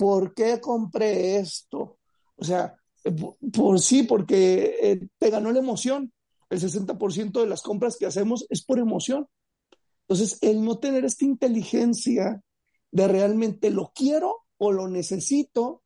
[0.01, 1.99] ¿por qué compré esto?
[2.37, 3.15] O sea, eh,
[3.53, 6.11] por, sí, porque eh, te ganó la emoción.
[6.49, 9.29] El 60% de las compras que hacemos es por emoción.
[10.09, 12.43] Entonces, el no tener esta inteligencia
[12.91, 15.83] de realmente lo quiero o lo necesito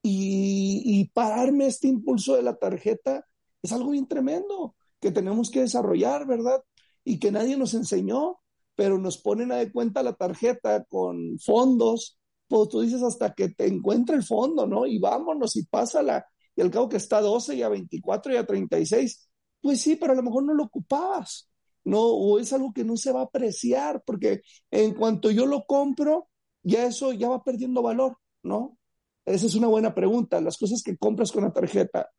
[0.00, 3.26] y, pararme este impulso de la tarjeta
[3.62, 6.62] es algo bien tremendo que tenemos que desarrollar, ¿verdad?
[7.02, 8.38] Y que nadie nos enseñó,
[8.76, 12.15] pero nos ponen a de cuenta la tarjeta con fondos,
[12.48, 14.86] pues tú dices hasta que te encuentre el fondo, ¿no?
[14.86, 16.26] Y vámonos y pásala.
[16.54, 19.28] Y al cabo que está a 12 y a 24 y a 36,
[19.60, 21.50] pues sí, pero a lo mejor no lo ocupabas,
[21.84, 22.00] ¿no?
[22.00, 26.28] O es algo que no se va a apreciar, porque en cuanto yo lo compro,
[26.62, 28.78] ya eso ya va perdiendo valor, ¿no?
[29.24, 30.40] Esa es una buena pregunta.
[30.40, 32.10] ¿Las cosas que compras con la tarjeta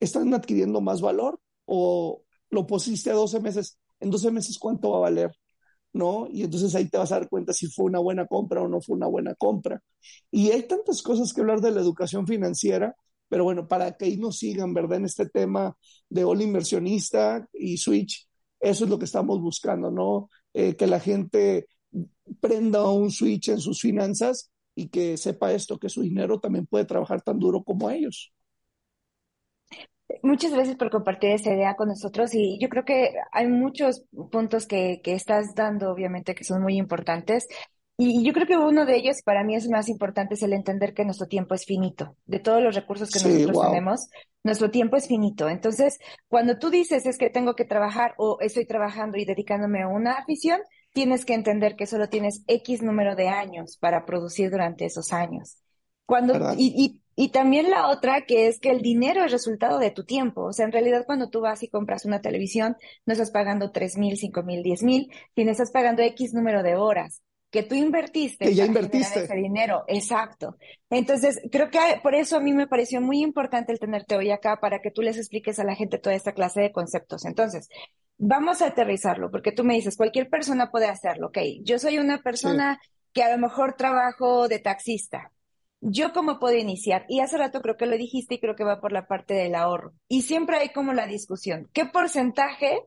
[0.00, 3.78] están adquiriendo más valor o lo pusiste a 12 meses?
[4.00, 5.32] En 12 meses, ¿cuánto va a valer?
[5.94, 6.26] ¿No?
[6.30, 8.80] Y entonces ahí te vas a dar cuenta si fue una buena compra o no
[8.80, 9.82] fue una buena compra.
[10.30, 12.96] Y hay tantas cosas que hablar de la educación financiera,
[13.28, 14.98] pero bueno, para que ahí nos sigan, ¿verdad?
[14.98, 15.76] En este tema
[16.08, 18.26] de All Inversionista y Switch,
[18.60, 20.30] eso es lo que estamos buscando, ¿no?
[20.54, 21.66] Eh, que la gente
[22.40, 26.84] prenda un switch en sus finanzas y que sepa esto, que su dinero también puede
[26.84, 28.32] trabajar tan duro como ellos.
[30.22, 34.66] Muchas gracias por compartir esa idea con nosotros y yo creo que hay muchos puntos
[34.66, 37.46] que, que estás dando, obviamente, que son muy importantes.
[37.98, 40.94] Y yo creo que uno de ellos, para mí es más importante, es el entender
[40.94, 42.16] que nuestro tiempo es finito.
[42.24, 44.08] De todos los recursos que nosotros tenemos,
[44.42, 45.48] nuestro tiempo es finito.
[45.48, 45.98] Entonces,
[46.28, 50.12] cuando tú dices es que tengo que trabajar o estoy trabajando y dedicándome a una
[50.14, 50.60] afición,
[50.92, 55.58] tienes que entender que solo tienes X número de años para producir durante esos años.
[56.06, 60.04] Cuando, y, y, también la otra, que es que el dinero es resultado de tu
[60.04, 60.44] tiempo.
[60.44, 63.96] O sea, en realidad cuando tú vas y compras una televisión, no estás pagando tres
[63.96, 67.22] mil, cinco mil, diez mil, sino estás pagando X número de horas
[67.52, 68.46] que tú invertiste.
[68.46, 69.24] Que ya invertiste.
[69.24, 70.56] Ese dinero, exacto.
[70.88, 74.58] Entonces, creo que por eso a mí me pareció muy importante el tenerte hoy acá
[74.58, 77.26] para que tú les expliques a la gente toda esta clase de conceptos.
[77.26, 77.68] Entonces,
[78.16, 81.38] vamos a aterrizarlo, porque tú me dices, cualquier persona puede hacerlo, ok.
[81.62, 82.80] Yo soy una persona
[83.12, 85.30] que a lo mejor trabajo de taxista.
[85.84, 87.04] ¿Yo cómo puedo iniciar?
[87.08, 89.56] Y hace rato creo que lo dijiste y creo que va por la parte del
[89.56, 89.94] ahorro.
[90.06, 92.86] Y siempre hay como la discusión, ¿qué porcentaje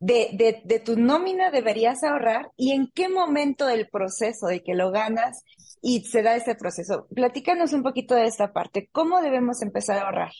[0.00, 4.90] de, de, tu nómina deberías ahorrar y en qué momento del proceso de que lo
[4.90, 5.44] ganas
[5.80, 7.06] y se da ese proceso?
[7.14, 8.88] Platícanos un poquito de esta parte.
[8.90, 10.32] ¿Cómo debemos empezar a ahorrar?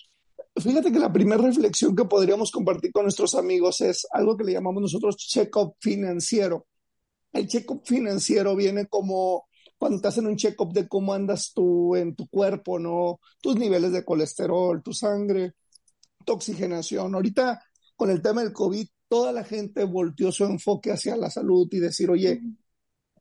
[0.57, 4.55] Fíjate que la primera reflexión que podríamos compartir con nuestros amigos es algo que le
[4.55, 6.67] llamamos nosotros check-up financiero.
[7.33, 9.48] El check-up financiero viene como
[9.79, 13.21] cuando te hacen un check-up de cómo andas tú en tu cuerpo, ¿no?
[13.41, 15.55] Tus niveles de colesterol, tu sangre,
[16.25, 17.15] tu oxigenación.
[17.15, 17.63] Ahorita,
[17.97, 21.79] con el tema del COVID, toda la gente volteó su enfoque hacia la salud y
[21.79, 22.43] decir, oye,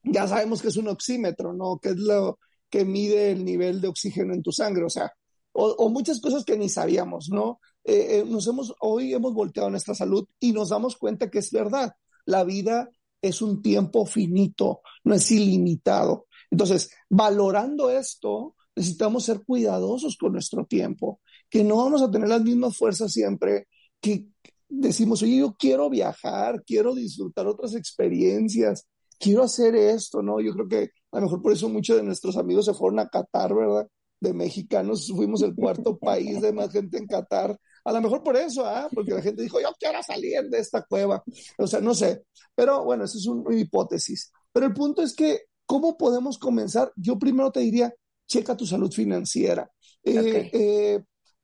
[0.04, 1.80] ya sabemos que es un oxímetro, ¿no?
[1.80, 2.40] Que es lo
[2.70, 4.84] que mide el nivel de oxígeno en tu sangre.
[4.84, 5.12] O sea,
[5.54, 7.60] o, muchas cosas que ni sabíamos, ¿no?
[7.84, 11.52] Eh, eh, nos hemos, hoy hemos volteado nuestra salud y nos damos cuenta que es
[11.52, 11.94] verdad.
[12.26, 12.90] La vida
[13.22, 16.27] es un tiempo finito, no es ilimitado.
[16.52, 22.44] Entonces, valorando esto, necesitamos ser cuidadosos con nuestro tiempo, que no vamos a tener las
[22.44, 23.68] mismas fuerzas siempre,
[24.02, 24.28] que
[24.70, 28.88] decimos, oye, yo quiero viajar, quiero disfrutar otras experiencias,
[29.20, 30.40] quiero hacer esto, ¿no?
[30.42, 33.08] Yo creo que a lo mejor por eso muchos de nuestros amigos se fueron a
[33.08, 33.88] Qatar, ¿verdad?
[34.20, 37.58] de mexicanos, fuimos el cuarto país de más gente en Qatar.
[37.84, 38.90] A lo mejor por eso, ¿ah?
[38.94, 41.24] porque la gente dijo, yo quiero salir de esta cueva.
[41.58, 42.24] O sea, no sé.
[42.54, 44.32] Pero bueno, eso es una hipótesis.
[44.52, 46.92] Pero el punto es que, ¿cómo podemos comenzar?
[46.96, 47.94] Yo primero te diría,
[48.26, 49.70] checa tu salud financiera.
[50.04, 51.04] Eh, eh,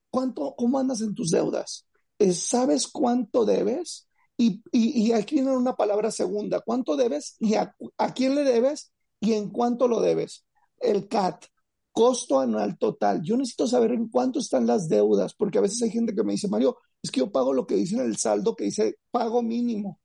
[0.10, 1.86] ¿cuánto, ¿Cómo andas en tus deudas?
[2.18, 4.08] Eh, ¿Sabes cuánto debes?
[4.36, 6.62] Y, y, aquí viene una palabra segunda.
[6.62, 10.46] ¿Cuánto debes y a, a quién le debes y en cuánto lo debes?
[10.80, 11.46] El CAT,
[11.92, 13.22] costo anual total.
[13.22, 16.34] Yo necesito saber en cuánto están las deudas, porque a veces hay gente que me
[16.34, 19.44] dice, Mario, es que yo pago lo que dice en el saldo, que dice pago
[19.44, 20.00] mínimo,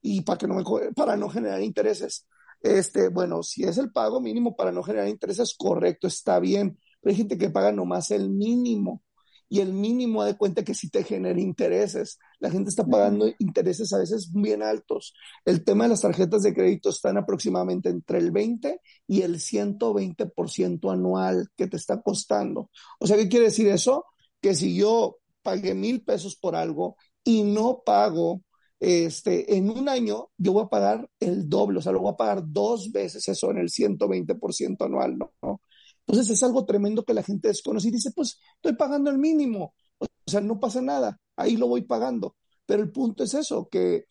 [0.00, 0.64] y para, que no me,
[0.94, 2.26] para no generar intereses.
[2.64, 7.10] Este, bueno, si es el pago mínimo para no generar intereses, correcto, está bien, pero
[7.10, 9.02] hay gente que paga nomás el mínimo
[9.50, 12.18] y el mínimo de cuenta que sí te genera intereses.
[12.38, 15.12] La gente está pagando intereses a veces bien altos.
[15.44, 20.90] El tema de las tarjetas de crédito están aproximadamente entre el 20 y el 120%
[20.90, 22.70] anual que te está costando.
[22.98, 24.06] O sea, ¿qué quiere decir eso?
[24.40, 28.40] Que si yo pagué mil pesos por algo y no pago
[28.84, 32.16] este, en un año, yo voy a pagar el doble, o sea, lo voy a
[32.16, 35.62] pagar dos veces eso en el 120% anual, ¿no?
[36.06, 39.74] Entonces es algo tremendo que la gente desconoce y dice, pues estoy pagando el mínimo,
[39.98, 42.36] o sea, no pasa nada, ahí lo voy pagando.
[42.66, 44.04] Pero el punto es eso, que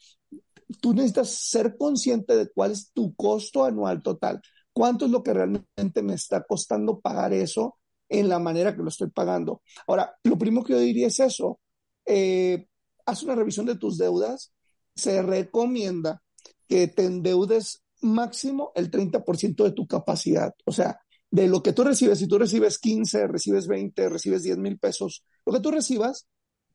[0.82, 5.34] tú necesitas ser consciente de cuál es tu costo anual total, cuánto es lo que
[5.34, 7.78] realmente me está costando pagar eso
[8.10, 9.62] en la manera que lo estoy pagando.
[9.86, 11.60] Ahora, lo primero que yo diría es eso,
[12.08, 12.68] eh,
[13.06, 14.53] haz una revisión de tus deudas,
[14.96, 16.22] se recomienda
[16.68, 20.54] que te endeudes máximo el 30% de tu capacidad.
[20.66, 21.00] O sea,
[21.32, 25.26] de lo que tú recibes, si tú recibes 15, recibes 20, recibes 10 mil pesos,
[25.46, 26.28] lo que tú recibas,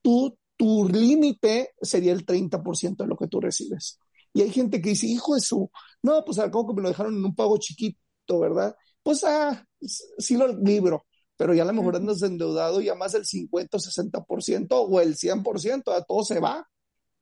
[0.03, 4.01] tú, tu límite sería el 30% de lo que tú recibes.
[4.33, 5.71] Y hay gente que dice, hijo de su,
[6.03, 8.75] no, pues al cabo que me lo dejaron en un pago chiquito, ¿verdad?
[9.03, 11.07] Pues ah, sí lo libro,
[11.37, 15.17] pero ya a lo mejor andas endeudado ya más del 50 o 60% o el
[15.17, 16.67] 100%, a todo se va,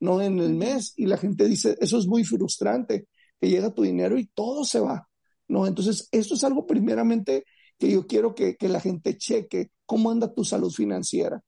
[0.00, 0.20] ¿no?
[0.20, 0.94] En el mes.
[0.96, 3.08] Y la gente dice, eso es muy frustrante,
[3.40, 5.08] que llega tu dinero y todo se va.
[5.48, 5.66] ¿no?
[5.66, 7.44] Entonces, esto es algo primeramente
[7.78, 11.42] que yo quiero que, la gente cheque cómo anda tu salud financiera.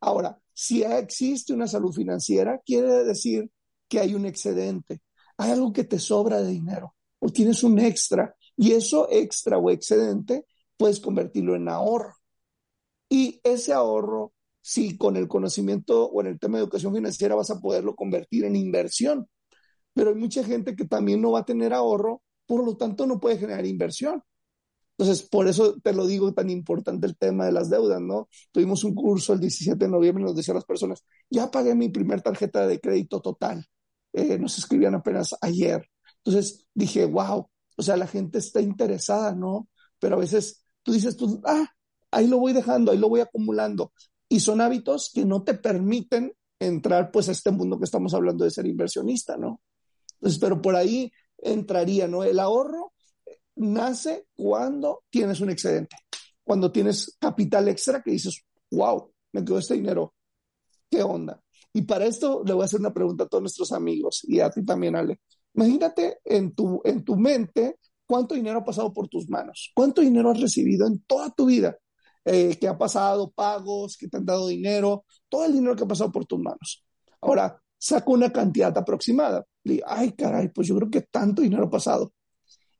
[0.00, 3.50] Ahora, si existe una salud financiera, quiere decir
[3.88, 5.02] que hay un excedente,
[5.36, 9.70] hay algo que te sobra de dinero o tienes un extra y eso extra o
[9.70, 10.46] excedente
[10.76, 12.14] puedes convertirlo en ahorro.
[13.08, 14.32] Y ese ahorro,
[14.62, 18.44] si con el conocimiento o en el tema de educación financiera vas a poderlo convertir
[18.44, 19.28] en inversión.
[19.94, 23.20] Pero hay mucha gente que también no va a tener ahorro por lo tanto no
[23.20, 24.22] puede generar inversión.
[24.98, 28.28] Entonces, por eso te lo digo tan importante el tema de las deudas, ¿no?
[28.52, 31.88] Tuvimos un curso el 17 de noviembre y nos decían las personas, ya pagué mi
[31.88, 33.64] primer tarjeta de crédito total.
[34.12, 35.88] Eh, nos escribían apenas ayer.
[36.22, 39.68] Entonces dije, wow, o sea, la gente está interesada, ¿no?
[39.98, 41.66] Pero a veces tú dices, pues, ah,
[42.10, 43.92] ahí lo voy dejando, ahí lo voy acumulando.
[44.32, 48.44] Y son hábitos que no te permiten entrar pues a este mundo que estamos hablando
[48.44, 49.60] de ser inversionista, ¿no?
[50.14, 52.24] Entonces, pero por ahí entraría, ¿no?
[52.24, 52.94] El ahorro
[53.56, 55.96] nace cuando tienes un excedente,
[56.42, 60.14] cuando tienes capital extra que dices, wow, me quedó este dinero,
[60.90, 61.38] ¿qué onda?
[61.74, 64.48] Y para esto le voy a hacer una pregunta a todos nuestros amigos y a
[64.48, 65.20] ti también, Ale.
[65.52, 67.76] Imagínate en tu, en tu mente
[68.06, 71.76] cuánto dinero ha pasado por tus manos, cuánto dinero has recibido en toda tu vida,
[72.24, 75.88] eh, que ha pasado, pagos, que te han dado dinero, todo el dinero que ha
[75.88, 76.84] pasado por tus manos.
[77.20, 79.44] Ahora, saco una cantidad aproximada.
[79.64, 82.12] Le ay, caray, pues yo creo que tanto dinero ha pasado.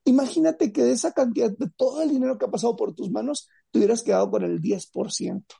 [0.04, 3.48] Imagínate que de esa cantidad, de todo el dinero que ha pasado por tus manos,
[3.70, 5.56] te hubieras quedado con el 10%.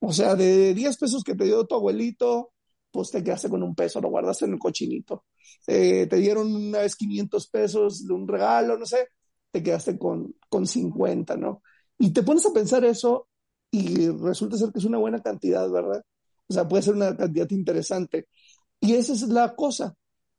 [0.00, 2.52] O sea, de 10 pesos que te dio tu abuelito,
[2.90, 5.24] pues te quedaste con un peso, lo guardaste en el cochinito.
[5.66, 9.08] Eh, te dieron una vez 500 pesos de un regalo, no sé,
[9.50, 11.62] te quedaste con, con 50, ¿no?
[11.98, 13.28] Y te pones a pensar eso
[13.70, 16.04] y resulta ser que es una buena cantidad, ¿verdad?
[16.48, 18.28] O sea, puede ser una cantidad interesante.
[18.80, 19.94] Y esa es la cosa.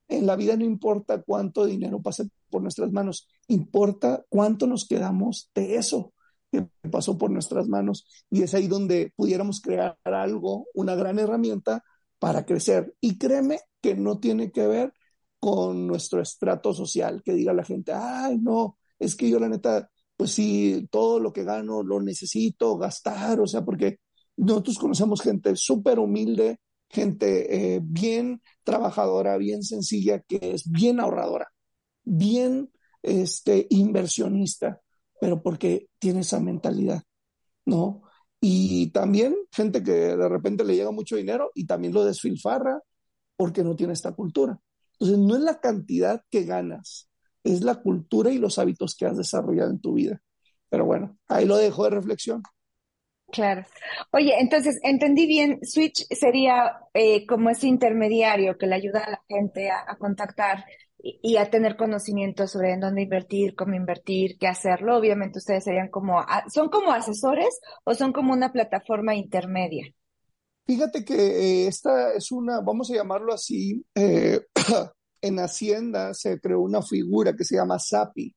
[0.07, 5.49] En la vida no importa cuánto dinero pase por nuestras manos, importa cuánto nos quedamos
[5.55, 6.13] de eso
[6.51, 8.05] que pasó por nuestras manos.
[8.29, 11.83] Y es ahí donde pudiéramos crear algo, una gran herramienta
[12.19, 12.95] para crecer.
[13.01, 14.93] Y créeme que no tiene que ver
[15.39, 19.89] con nuestro estrato social, que diga la gente, ay, no, es que yo la neta,
[20.17, 23.99] pues sí, todo lo que gano lo necesito gastar, o sea, porque
[24.37, 26.59] nosotros conocemos gente súper humilde,
[26.89, 31.51] gente eh, bien trabajadora, bien sencilla, que es bien ahorradora,
[32.03, 34.81] bien este, inversionista,
[35.19, 37.03] pero porque tiene esa mentalidad,
[37.65, 38.03] ¿no?
[38.41, 42.81] Y también gente que de repente le llega mucho dinero y también lo desfilfarra
[43.35, 44.59] porque no tiene esta cultura.
[44.93, 47.09] Entonces, no es la cantidad que ganas,
[47.45, 50.21] es la cultura y los hábitos que has desarrollado en tu vida.
[50.69, 52.43] Pero bueno, ahí lo dejo de reflexión.
[53.31, 53.65] Claro.
[54.11, 59.21] Oye, entonces, entendí bien, Switch sería eh, como ese intermediario que le ayuda a la
[59.27, 60.65] gente a, contactar
[60.97, 64.97] y, a tener conocimiento sobre en dónde invertir, cómo invertir, qué hacerlo.
[64.97, 69.85] Obviamente ustedes serían como, ¿son como asesores o son como una plataforma intermedia?
[70.65, 74.39] Fíjate que eh, esta es una, vamos a llamarlo así, eh,
[75.25, 78.35] en Hacienda se creó una figura que se llama SAPI,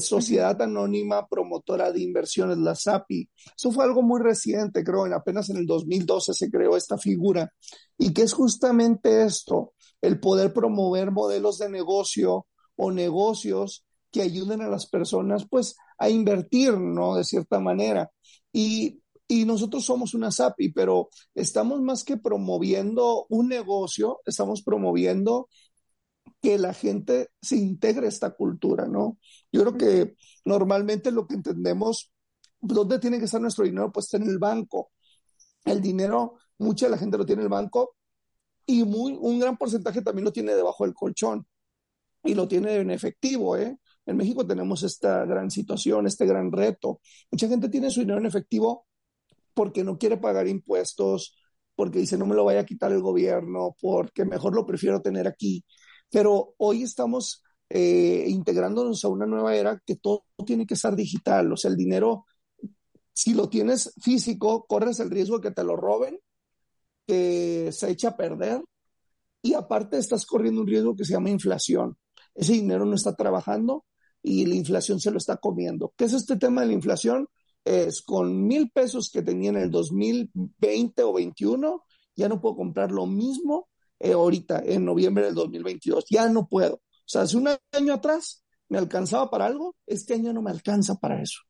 [0.00, 3.28] Sociedad Anónima Promotora de Inversiones, la SAPI.
[3.56, 7.52] Eso fue algo muy reciente, creo, en apenas en el 2012 se creó esta figura.
[7.96, 9.72] Y que es justamente esto,
[10.02, 16.08] el poder promover modelos de negocio o negocios que ayuden a las personas, pues, a
[16.10, 17.16] invertir, ¿no?
[17.16, 18.10] De cierta manera.
[18.52, 25.48] Y, y nosotros somos una SAPI, pero estamos más que promoviendo un negocio, estamos promoviendo
[26.40, 29.18] que la gente se integre a esta cultura, ¿no?
[29.52, 30.14] Yo creo que
[30.44, 32.12] normalmente lo que entendemos,
[32.60, 33.90] ¿dónde tiene que estar nuestro dinero?
[33.92, 34.92] Pues en el banco.
[35.64, 37.96] El dinero, mucha de la gente lo tiene en el banco
[38.66, 41.46] y muy, un gran porcentaje también lo tiene debajo del colchón
[42.22, 43.78] y lo tiene en efectivo, ¿eh?
[44.06, 47.00] En México tenemos esta gran situación, este gran reto.
[47.30, 48.86] Mucha gente tiene su dinero en efectivo
[49.54, 51.36] porque no quiere pagar impuestos,
[51.74, 55.26] porque dice no me lo vaya a quitar el gobierno, porque mejor lo prefiero tener
[55.26, 55.64] aquí.
[56.10, 61.52] Pero hoy estamos eh, integrándonos a una nueva era que todo tiene que ser digital.
[61.52, 62.26] O sea, el dinero,
[63.12, 66.18] si lo tienes físico, corres el riesgo de que te lo roben,
[67.06, 68.62] que se echa a perder
[69.42, 71.96] y aparte estás corriendo un riesgo que se llama inflación.
[72.34, 73.84] Ese dinero no está trabajando
[74.22, 75.92] y la inflación se lo está comiendo.
[75.96, 77.28] ¿Qué es este tema de la inflación?
[77.64, 81.84] Es con mil pesos que tenía en el 2020 o 21,
[82.16, 83.67] ya no puedo comprar lo mismo
[84.00, 86.06] eh, ahorita, en noviembre del 2022.
[86.10, 86.74] Ya no puedo.
[86.74, 90.96] O sea, hace un año atrás me alcanzaba para algo, este año no me alcanza
[90.96, 91.40] para eso.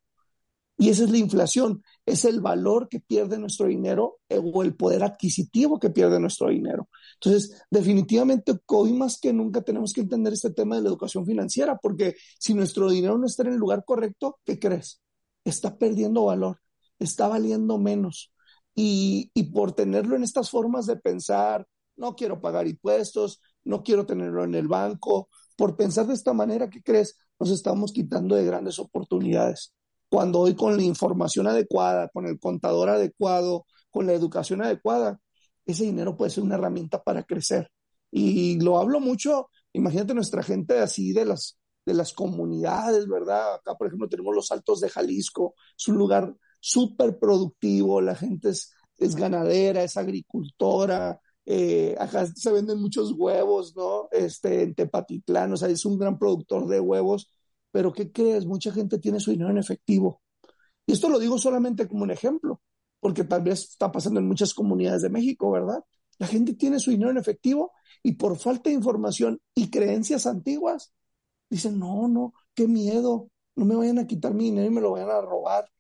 [0.81, 5.03] Y esa es la inflación, es el valor que pierde nuestro dinero o el poder
[5.03, 6.89] adquisitivo que pierde nuestro dinero.
[7.15, 11.77] Entonces, definitivamente hoy más que nunca tenemos que entender este tema de la educación financiera,
[11.83, 15.03] porque si nuestro dinero no está en el lugar correcto, ¿qué crees?
[15.45, 16.61] Está perdiendo valor,
[17.01, 18.33] está valiendo menos.
[18.73, 21.67] Y, y por tenerlo en estas formas de pensar,
[21.99, 25.29] no quiero pagar impuestos, no quiero tenerlo en el banco.
[25.57, 27.17] Por pensar de esta manera, ¿qué crees?
[27.39, 29.75] Nos estamos quitando de grandes oportunidades.
[30.09, 35.21] Cuando hoy con la información adecuada, con el contador adecuado, con la educación adecuada,
[35.67, 37.71] ese dinero puede ser una herramienta para crecer.
[38.11, 43.57] Y lo hablo mucho, imagínate nuestra gente así de las, de las comunidades, ¿verdad?
[43.57, 48.51] Acá, por ejemplo, tenemos los Altos de Jalisco, es un lugar súper productivo, la gente
[48.51, 51.21] es, es ganadera, es agricultora,
[51.51, 54.11] eh, acá se venden muchos huevos, ¿no?
[54.13, 57.31] Este, en Tepatitlán, o sea, es un gran productor de huevos,
[57.71, 58.45] pero ¿qué crees?
[58.45, 60.21] Mucha gente tiene su dinero en efectivo.
[60.85, 62.61] Y esto lo digo solamente como un ejemplo,
[63.01, 65.83] porque tal vez está pasando en muchas comunidades de México, ¿verdad?
[66.19, 67.73] La gente tiene su dinero en efectivo
[68.03, 70.93] y por falta de información y creencias antiguas,
[71.49, 74.91] dicen, no, no, qué miedo, no me vayan a quitar mi dinero y me lo
[74.91, 75.71] vayan a robar.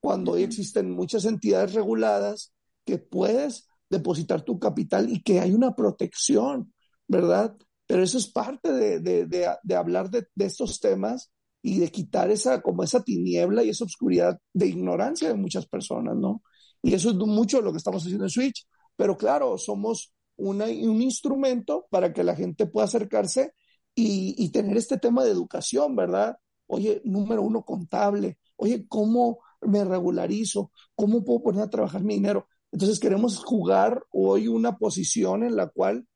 [0.00, 2.52] Cuando hoy existen muchas entidades reguladas
[2.84, 6.72] que puedes depositar tu capital y que hay una protección,
[7.06, 7.56] ¿verdad?
[7.86, 11.30] Pero eso es parte de, hablar de, estos temas
[11.62, 16.16] y de quitar esa, como esa tiniebla y esa oscuridad de ignorancia de muchas personas,
[16.16, 16.42] ¿no?
[16.82, 18.66] Y eso es mucho lo que estamos haciendo en Switch.
[18.96, 23.52] Pero claro, somos una, un instrumento para que la gente pueda acercarse
[23.94, 26.36] y, y tener este tema de educación, ¿verdad?
[26.66, 28.38] Oye, número uno, contable.
[28.56, 30.70] Oye, ¿cómo me regularizo?
[30.94, 32.48] ¿Cómo puedo poner a trabajar mi dinero?
[32.74, 36.08] Entonces queremos jugar hoy una posición en la cual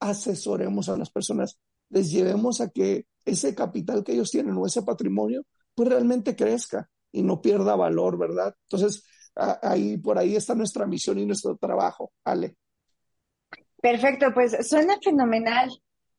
[0.00, 1.58] asesoremos a las personas,
[1.90, 5.44] les llevemos a que ese capital que ellos tienen o ese patrimonio,
[5.74, 8.54] pues realmente crezca y no pierda valor, ¿verdad?
[8.70, 9.04] Entonces,
[9.34, 12.56] ahí por ahí está nuestra misión y nuestro trabajo, Ale.
[13.82, 15.68] Perfecto, pues suena fenomenal.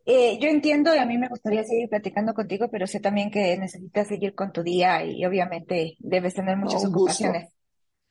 [0.06, 3.58] Eh, yo entiendo y a mí me gustaría seguir platicando contigo, pero sé también que
[3.58, 7.59] necesitas seguir con tu día y obviamente debes tener muchas ocupaciones.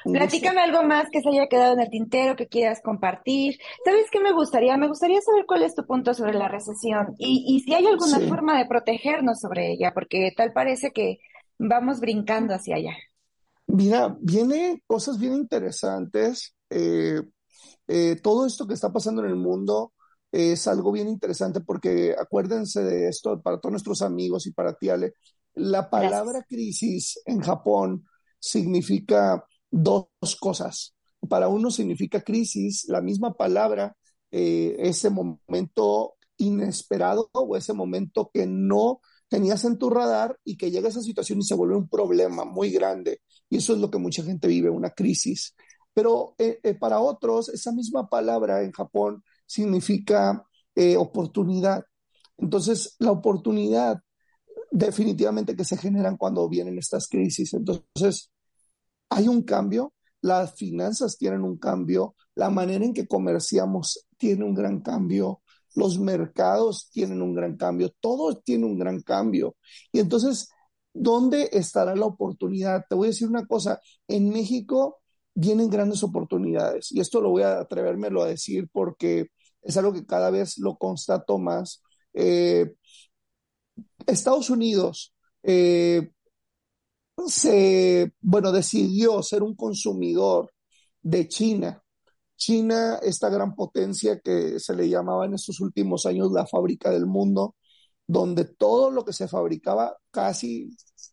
[0.05, 3.59] Platícame algo más que se haya quedado en el tintero, que quieras compartir.
[3.85, 4.77] ¿Sabes qué me gustaría?
[4.77, 8.21] Me gustaría saber cuál es tu punto sobre la recesión y, y si hay alguna
[8.21, 11.19] forma de protegernos sobre ella, porque tal parece que
[11.59, 12.97] vamos brincando hacia allá.
[13.67, 16.55] Mira, viene cosas bien interesantes.
[16.71, 17.21] Eh,
[17.87, 19.93] eh, todo esto que está pasando en el mundo
[20.31, 24.89] es algo bien interesante porque acuérdense de esto para todos nuestros amigos y para ti,
[24.89, 25.15] Ale.
[25.55, 28.07] La palabra crisis en Japón
[28.39, 30.09] significa dos
[30.41, 30.95] cosas.
[31.29, 33.97] Para uno significa crisis, la misma palabra,
[34.31, 40.71] eh, ese momento inesperado o ese momento que no tenías en tu radar y que
[40.71, 43.21] llega esa situación y se vuelve un problema muy grande.
[43.51, 45.55] Y eso es lo que mucha gente vive, una crisis.
[45.93, 50.45] Pero eh, eh, para otros, esa misma palabra en Japón significa
[50.97, 51.83] oportunidad.
[52.37, 53.99] Entonces, la oportunidad
[54.71, 57.55] definitivamente que se generan cuando vienen estas crisis.
[57.55, 58.31] Entonces,
[59.11, 64.55] hay un cambio, las finanzas tienen un cambio, la manera en que comerciamos tiene un
[64.55, 65.43] gran cambio,
[65.75, 69.57] los mercados tienen un gran cambio, todo tiene un gran cambio.
[69.93, 70.49] Y entonces,
[70.93, 72.85] ¿dónde estará la oportunidad?
[72.89, 74.99] Te voy a decir una cosa, en México
[75.35, 79.29] vienen grandes oportunidades y esto lo voy a atrevérmelo a decir porque
[79.63, 81.83] es algo que cada vez lo constato más.
[82.13, 82.75] Eh,
[84.07, 86.11] Estados Unidos eh,
[87.27, 90.53] se, bueno, decidió ser un consumidor
[91.03, 91.83] de China.
[92.37, 97.07] China, esta gran potencia que se le llamaba en estos últimos años la fábrica del
[97.07, 97.57] mundo,
[98.07, 100.71] donde todo lo que se fabricaba, casi,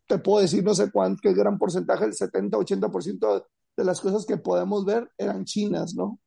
[0.07, 3.45] te puedo decir no sé cuánto, qué gran porcentaje, el 70-80%
[3.75, 6.19] de las cosas que podemos ver eran chinas, ¿no?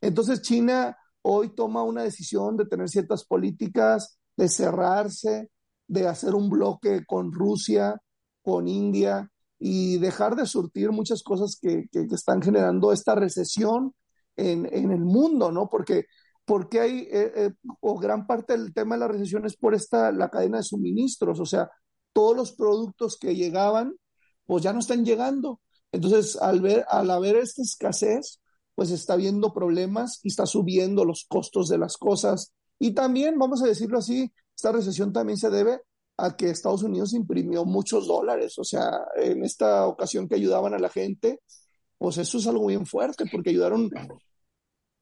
[0.00, 5.50] Entonces China hoy toma una decisión de tener ciertas políticas, de cerrarse,
[5.86, 8.00] de hacer un bloque con Rusia,
[8.50, 13.94] con India y dejar de surtir muchas cosas que, que, están generando esta recesión
[14.36, 15.68] en, en, el mundo, ¿no?
[15.68, 16.06] Porque
[16.44, 20.10] porque hay, eh, eh, o gran parte del tema de la recesión es por esta,
[20.10, 21.70] la cadena de suministros, o sea,
[22.12, 23.94] todos los productos que llegaban,
[24.46, 25.60] pues ya no están llegando.
[25.92, 28.40] Entonces, al ver, al haber esta escasez,
[28.74, 32.52] pues está habiendo problemas y está subiendo los costos de las cosas.
[32.80, 35.82] Y también, vamos a decirlo así, esta recesión también se debe
[36.24, 40.78] a que Estados Unidos imprimió muchos dólares, o sea, en esta ocasión que ayudaban a
[40.78, 41.40] la gente,
[41.98, 43.90] pues eso es algo bien fuerte, porque ayudaron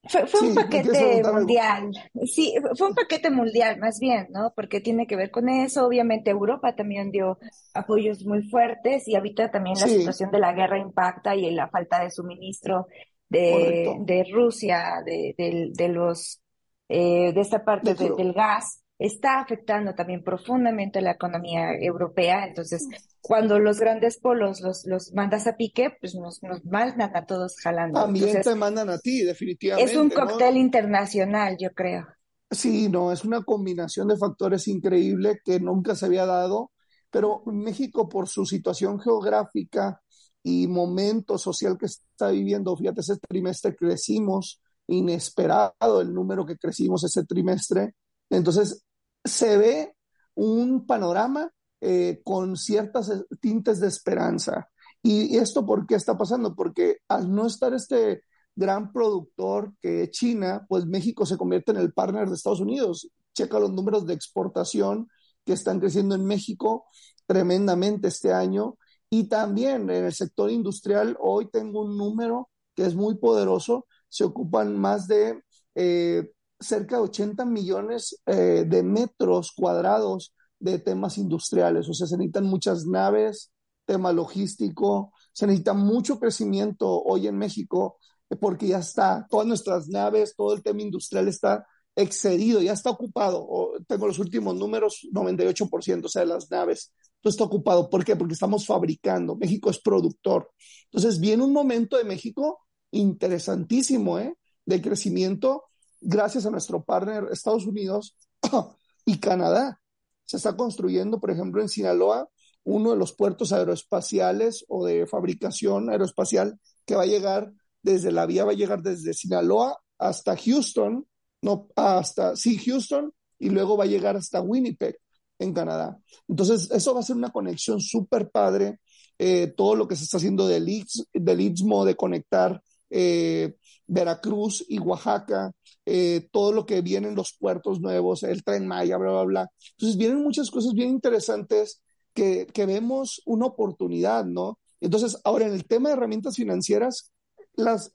[0.09, 1.91] fue, un paquete mundial,
[2.25, 4.53] sí, fue un paquete mundial más bien, ¿no?
[4.55, 5.87] Porque tiene que ver con eso.
[5.87, 7.39] Obviamente Europa también dio
[7.75, 12.03] apoyos muy fuertes y ahorita también la situación de la guerra impacta y la falta
[12.03, 12.87] de suministro
[13.29, 15.35] de, de Rusia, de,
[15.75, 16.41] de, los,
[16.89, 22.47] eh, de esta parte del gas está afectando también profundamente la economía europea.
[22.47, 22.87] Entonces,
[23.21, 27.57] cuando los grandes polos los, los mandas a pique, pues nos, nos mandan a todos
[27.63, 28.01] jalando.
[28.01, 29.91] También te mandan a ti, definitivamente.
[29.91, 32.07] Es un cóctel internacional, yo creo.
[32.51, 36.73] Sí, no, es una combinación de factores increíble que nunca se había dado,
[37.11, 40.01] pero México por su situación geográfica
[40.43, 47.05] y momento social que está viviendo, fíjate, ese trimestre crecimos, inesperado el número que crecimos
[47.05, 47.95] ese trimestre,
[48.31, 48.83] entonces
[49.25, 49.95] se ve
[50.35, 51.51] un panorama
[51.81, 54.69] eh, con ciertas eh, tintes de esperanza.
[55.03, 56.55] ¿Y esto por qué está pasando?
[56.55, 61.79] Porque al no estar este gran productor que es China, pues México se convierte en
[61.79, 63.09] el partner de Estados Unidos.
[63.33, 65.09] Checa los números de exportación
[65.45, 66.87] que están creciendo en México
[67.27, 68.77] tremendamente este año.
[69.11, 74.25] Y también en el sector industrial, hoy tengo un número que es muy poderoso, se
[74.25, 75.43] ocupan más de
[75.75, 81.89] eh, cerca de 80 millones eh, de metros cuadrados de temas industriales.
[81.89, 83.53] O sea, se necesitan muchas naves,
[83.85, 87.99] tema logístico, se necesita mucho crecimiento hoy en México
[88.31, 92.91] eh, porque ya está, todas nuestras naves, todo el tema industrial está excedido, ya está
[92.91, 93.73] ocupado.
[93.87, 96.93] tengo los últimos números, 98%, o sea, de las naves.
[97.21, 97.91] Todo está ocupado.
[97.91, 98.15] ¿Por qué?
[98.15, 99.37] Porque estamos fabricando.
[99.37, 100.53] México es productor.
[100.85, 102.61] Entonces, viene un momento de México
[102.93, 104.37] interesantísimo, ¿eh?
[104.65, 105.65] De crecimiento
[106.01, 108.17] gracias a nuestro partner Estados Unidos
[109.05, 109.81] y Canadá.
[110.25, 112.29] Se está construyendo, por ejemplo, en Sinaloa,
[112.65, 118.27] uno de los puertos aeroespaciales o de fabricación aeroespacial que va a llegar desde la
[118.27, 121.07] vía, va a llegar desde Sinaloa hasta Houston,
[121.43, 124.99] no, hasta, sí, Houston, y luego va a llegar hasta Winnipeg,
[125.39, 125.99] en Canadá.
[126.27, 128.81] Entonces, eso va a ser una conexión súper padre.
[129.19, 133.55] Eh, todo lo que se está haciendo del, Istmo, de conectar eh,
[133.89, 135.53] Veracruz y Oaxaca,
[135.85, 139.51] eh, todo lo que viene en los puertos nuevos, el tren Maya, bla, bla, bla.
[139.73, 141.83] Entonces vienen muchas cosas bien interesantes
[142.15, 144.59] que, que vemos una oportunidad, ¿no?
[144.81, 147.13] Entonces, ahora en el tema de herramientas financieras,
[147.57, 147.91] los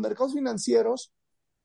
[0.00, 1.12] mercados financieros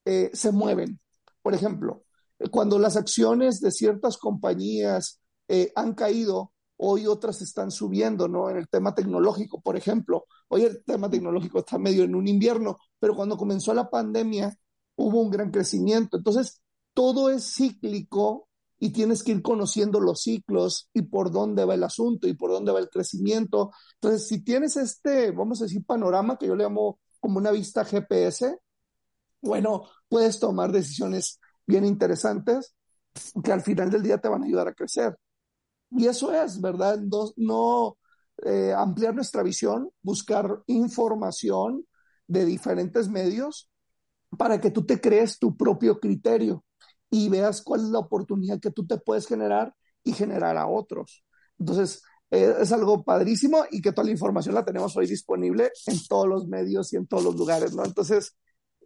[0.05, 0.99] eh, se mueven.
[1.41, 2.03] Por ejemplo,
[2.51, 8.49] cuando las acciones de ciertas compañías eh, han caído, hoy otras están subiendo, ¿no?
[8.49, 10.25] En el tema tecnológico, por ejemplo.
[10.49, 14.55] Hoy el tema tecnológico está medio en un invierno, pero cuando comenzó la pandemia,
[14.95, 16.17] hubo un gran crecimiento.
[16.17, 16.61] Entonces,
[16.93, 21.83] todo es cíclico y tienes que ir conociendo los ciclos y por dónde va el
[21.83, 23.71] asunto y por dónde va el crecimiento.
[23.95, 27.85] Entonces, si tienes este, vamos a decir, panorama que yo le llamo como una vista
[27.85, 28.57] GPS,
[29.41, 32.75] bueno, puedes tomar decisiones bien interesantes
[33.43, 35.15] que al final del día te van a ayudar a crecer.
[35.91, 36.99] Y eso es, ¿verdad?
[36.99, 37.98] No, no
[38.45, 41.85] eh, ampliar nuestra visión, buscar información
[42.27, 43.69] de diferentes medios
[44.37, 46.63] para que tú te crees tu propio criterio
[47.09, 49.73] y veas cuál es la oportunidad que tú te puedes generar
[50.03, 51.25] y generar a otros.
[51.57, 55.97] Entonces, eh, es algo padrísimo y que toda la información la tenemos hoy disponible en
[56.07, 57.83] todos los medios y en todos los lugares, ¿no?
[57.83, 58.37] Entonces,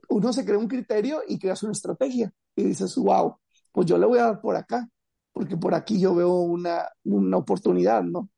[0.10, 3.38] uno se crea un criterio y creas una estrategia y dices, wow,
[3.72, 4.88] pues yo le voy a dar por acá,
[5.34, 8.30] porque por aquí yo veo una, una oportunidad, ¿no?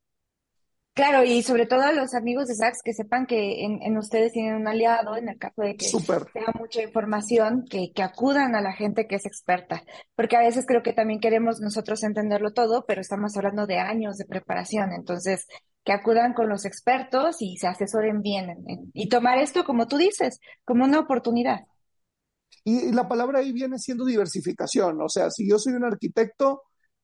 [0.96, 4.54] Claro, y sobre todo a los amigos de Sachs que sepan que en, ustedes tienen
[4.54, 5.86] un aliado en el caso de que
[6.32, 9.82] tenga mucha información, que, que acudan a la gente que es experta,
[10.14, 14.16] porque a veces creo que también queremos nosotros entenderlo todo, pero estamos hablando de años
[14.16, 15.46] de preparación, entonces
[15.84, 18.56] que acudan con los expertos y se asesoren bien
[18.94, 21.66] y tomar esto, como tú dices, como una oportunidad.
[22.64, 26.62] Y, la palabra ahí viene siendo diversificación, o sea, si yo soy un arquitecto,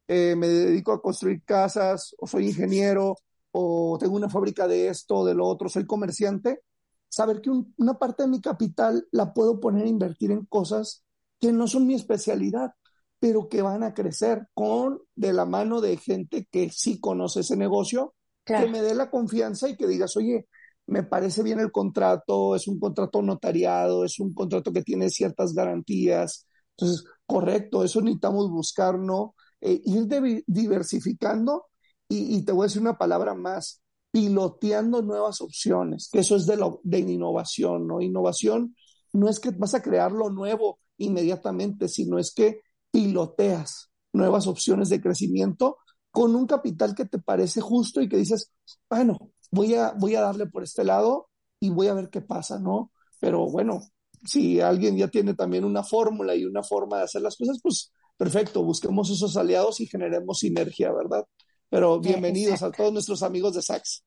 [0.09, 3.17] eh, me dedico a construir casas, o soy ingeniero,
[3.53, 6.63] o tengo una fábrica de esto o de lo otro, soy comerciante,
[7.09, 11.05] saber que una parte de mi capital la puedo poner a invertir en cosas
[11.39, 12.73] que no son mi especialidad,
[13.19, 17.57] pero que van a crecer con de la mano de gente que sí conoce ese
[17.57, 20.49] negocio, que me dé la confianza y que digas, oye,
[20.87, 25.55] me parece bien el contrato, es un contrato notariado, es un contrato que tiene ciertas
[25.55, 26.47] garantías.
[26.77, 29.35] Entonces, correcto, eso necesitamos buscar, ¿no?
[29.61, 30.09] Eh, ir
[30.47, 31.67] diversificando
[32.13, 36.57] y, te voy a decir una palabra más, piloteando nuevas opciones, que eso es de,
[36.57, 38.01] lo, de innovación, ¿no?
[38.01, 38.77] Innovación
[39.13, 42.61] no es que vas a crear lo nuevo inmediatamente, sino es que
[42.91, 45.79] piloteas nuevas opciones de crecimiento
[46.11, 48.53] con un capital que te parece justo y que dices,
[48.91, 52.59] bueno, voy a, voy a darle por este lado y voy a ver qué pasa,
[52.59, 52.93] ¿no?
[53.21, 53.81] Pero bueno,
[54.25, 57.93] si alguien ya tiene también una fórmula y una forma de hacer las cosas, pues
[58.17, 61.25] perfecto, busquemos esos aliados y generemos sinergia, ¿verdad?
[61.73, 64.05] Pero bienvenidos a todos nuestros amigos de Sax.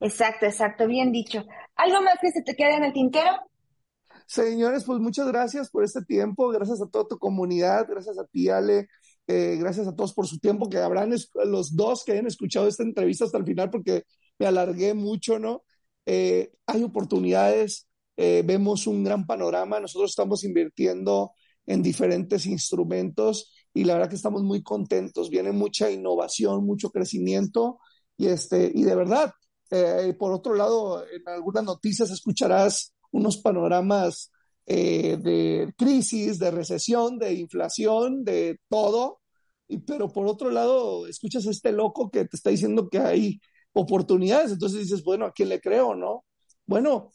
[0.00, 1.44] Exacto, exacto, bien dicho.
[1.76, 3.30] ¿Algo más que se te quede en el tintero?
[4.26, 8.48] Señores, pues muchas gracias por este tiempo, gracias a toda tu comunidad, gracias a ti,
[8.48, 8.88] Ale,
[9.28, 12.82] eh, gracias a todos por su tiempo, que habrán los dos que hayan escuchado esta
[12.82, 14.02] entrevista hasta el final, porque
[14.40, 15.62] me alargué mucho, ¿no?
[16.06, 17.86] Eh, hay oportunidades,
[18.16, 21.30] eh, vemos un gran panorama, nosotros estamos invirtiendo
[21.66, 25.30] en diferentes instrumentos y la verdad que estamos muy contentos.
[25.30, 27.78] Viene mucha innovación, mucho crecimiento
[28.16, 29.32] y, este, y de verdad,
[29.70, 34.30] eh, por otro lado, en algunas noticias escucharás unos panoramas
[34.66, 39.20] eh, de crisis, de recesión, de inflación, de todo,
[39.66, 43.40] y, pero por otro lado, escuchas a este loco que te está diciendo que hay
[43.72, 46.24] oportunidades, entonces dices, bueno, ¿a quién le creo, no?
[46.66, 47.10] Bueno,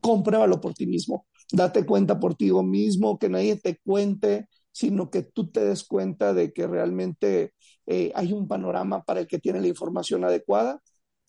[0.00, 5.22] compruébalo por ti mismo, date cuenta por ti mismo, que nadie te cuente, sino que
[5.22, 7.54] tú te des cuenta de que realmente
[7.86, 10.80] eh, hay un panorama para el que tiene la información adecuada,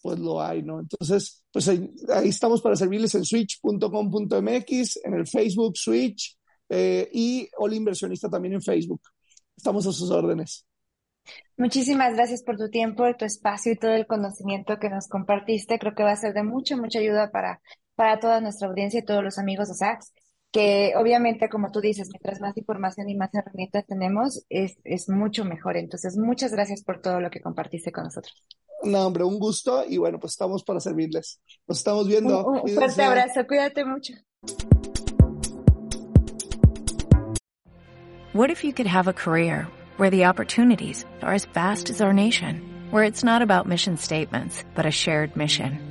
[0.01, 0.79] pues lo hay, ¿no?
[0.79, 1.91] Entonces, pues ahí,
[2.23, 6.37] estamos para servirles en switch.com.mx, en el Facebook Switch
[6.69, 9.01] eh, y Hola Inversionista también en Facebook.
[9.55, 10.65] Estamos a sus órdenes.
[11.57, 15.77] Muchísimas gracias por tu tiempo, tu espacio y todo el conocimiento que nos compartiste.
[15.77, 17.61] Creo que va a ser de mucha, mucha ayuda para,
[17.95, 20.11] para toda nuestra audiencia y todos los amigos de SACS
[20.51, 25.45] que obviamente, como tú dices, mientras más información y más herramientas tenemos, es, es mucho
[25.45, 25.77] mejor.
[25.77, 28.35] Entonces, muchas gracias por todo lo que compartiste con nosotros.
[28.83, 31.39] No, hombre, un gusto y bueno, pues estamos para servirles.
[31.67, 32.45] Nos estamos viendo.
[32.45, 34.13] Un, un fuerte abrazo, cuídate mucho.
[38.33, 42.13] What if you could have a career where the opportunities are as vast as our
[42.13, 45.90] nation, where it's not about mission statements, but a shared mission?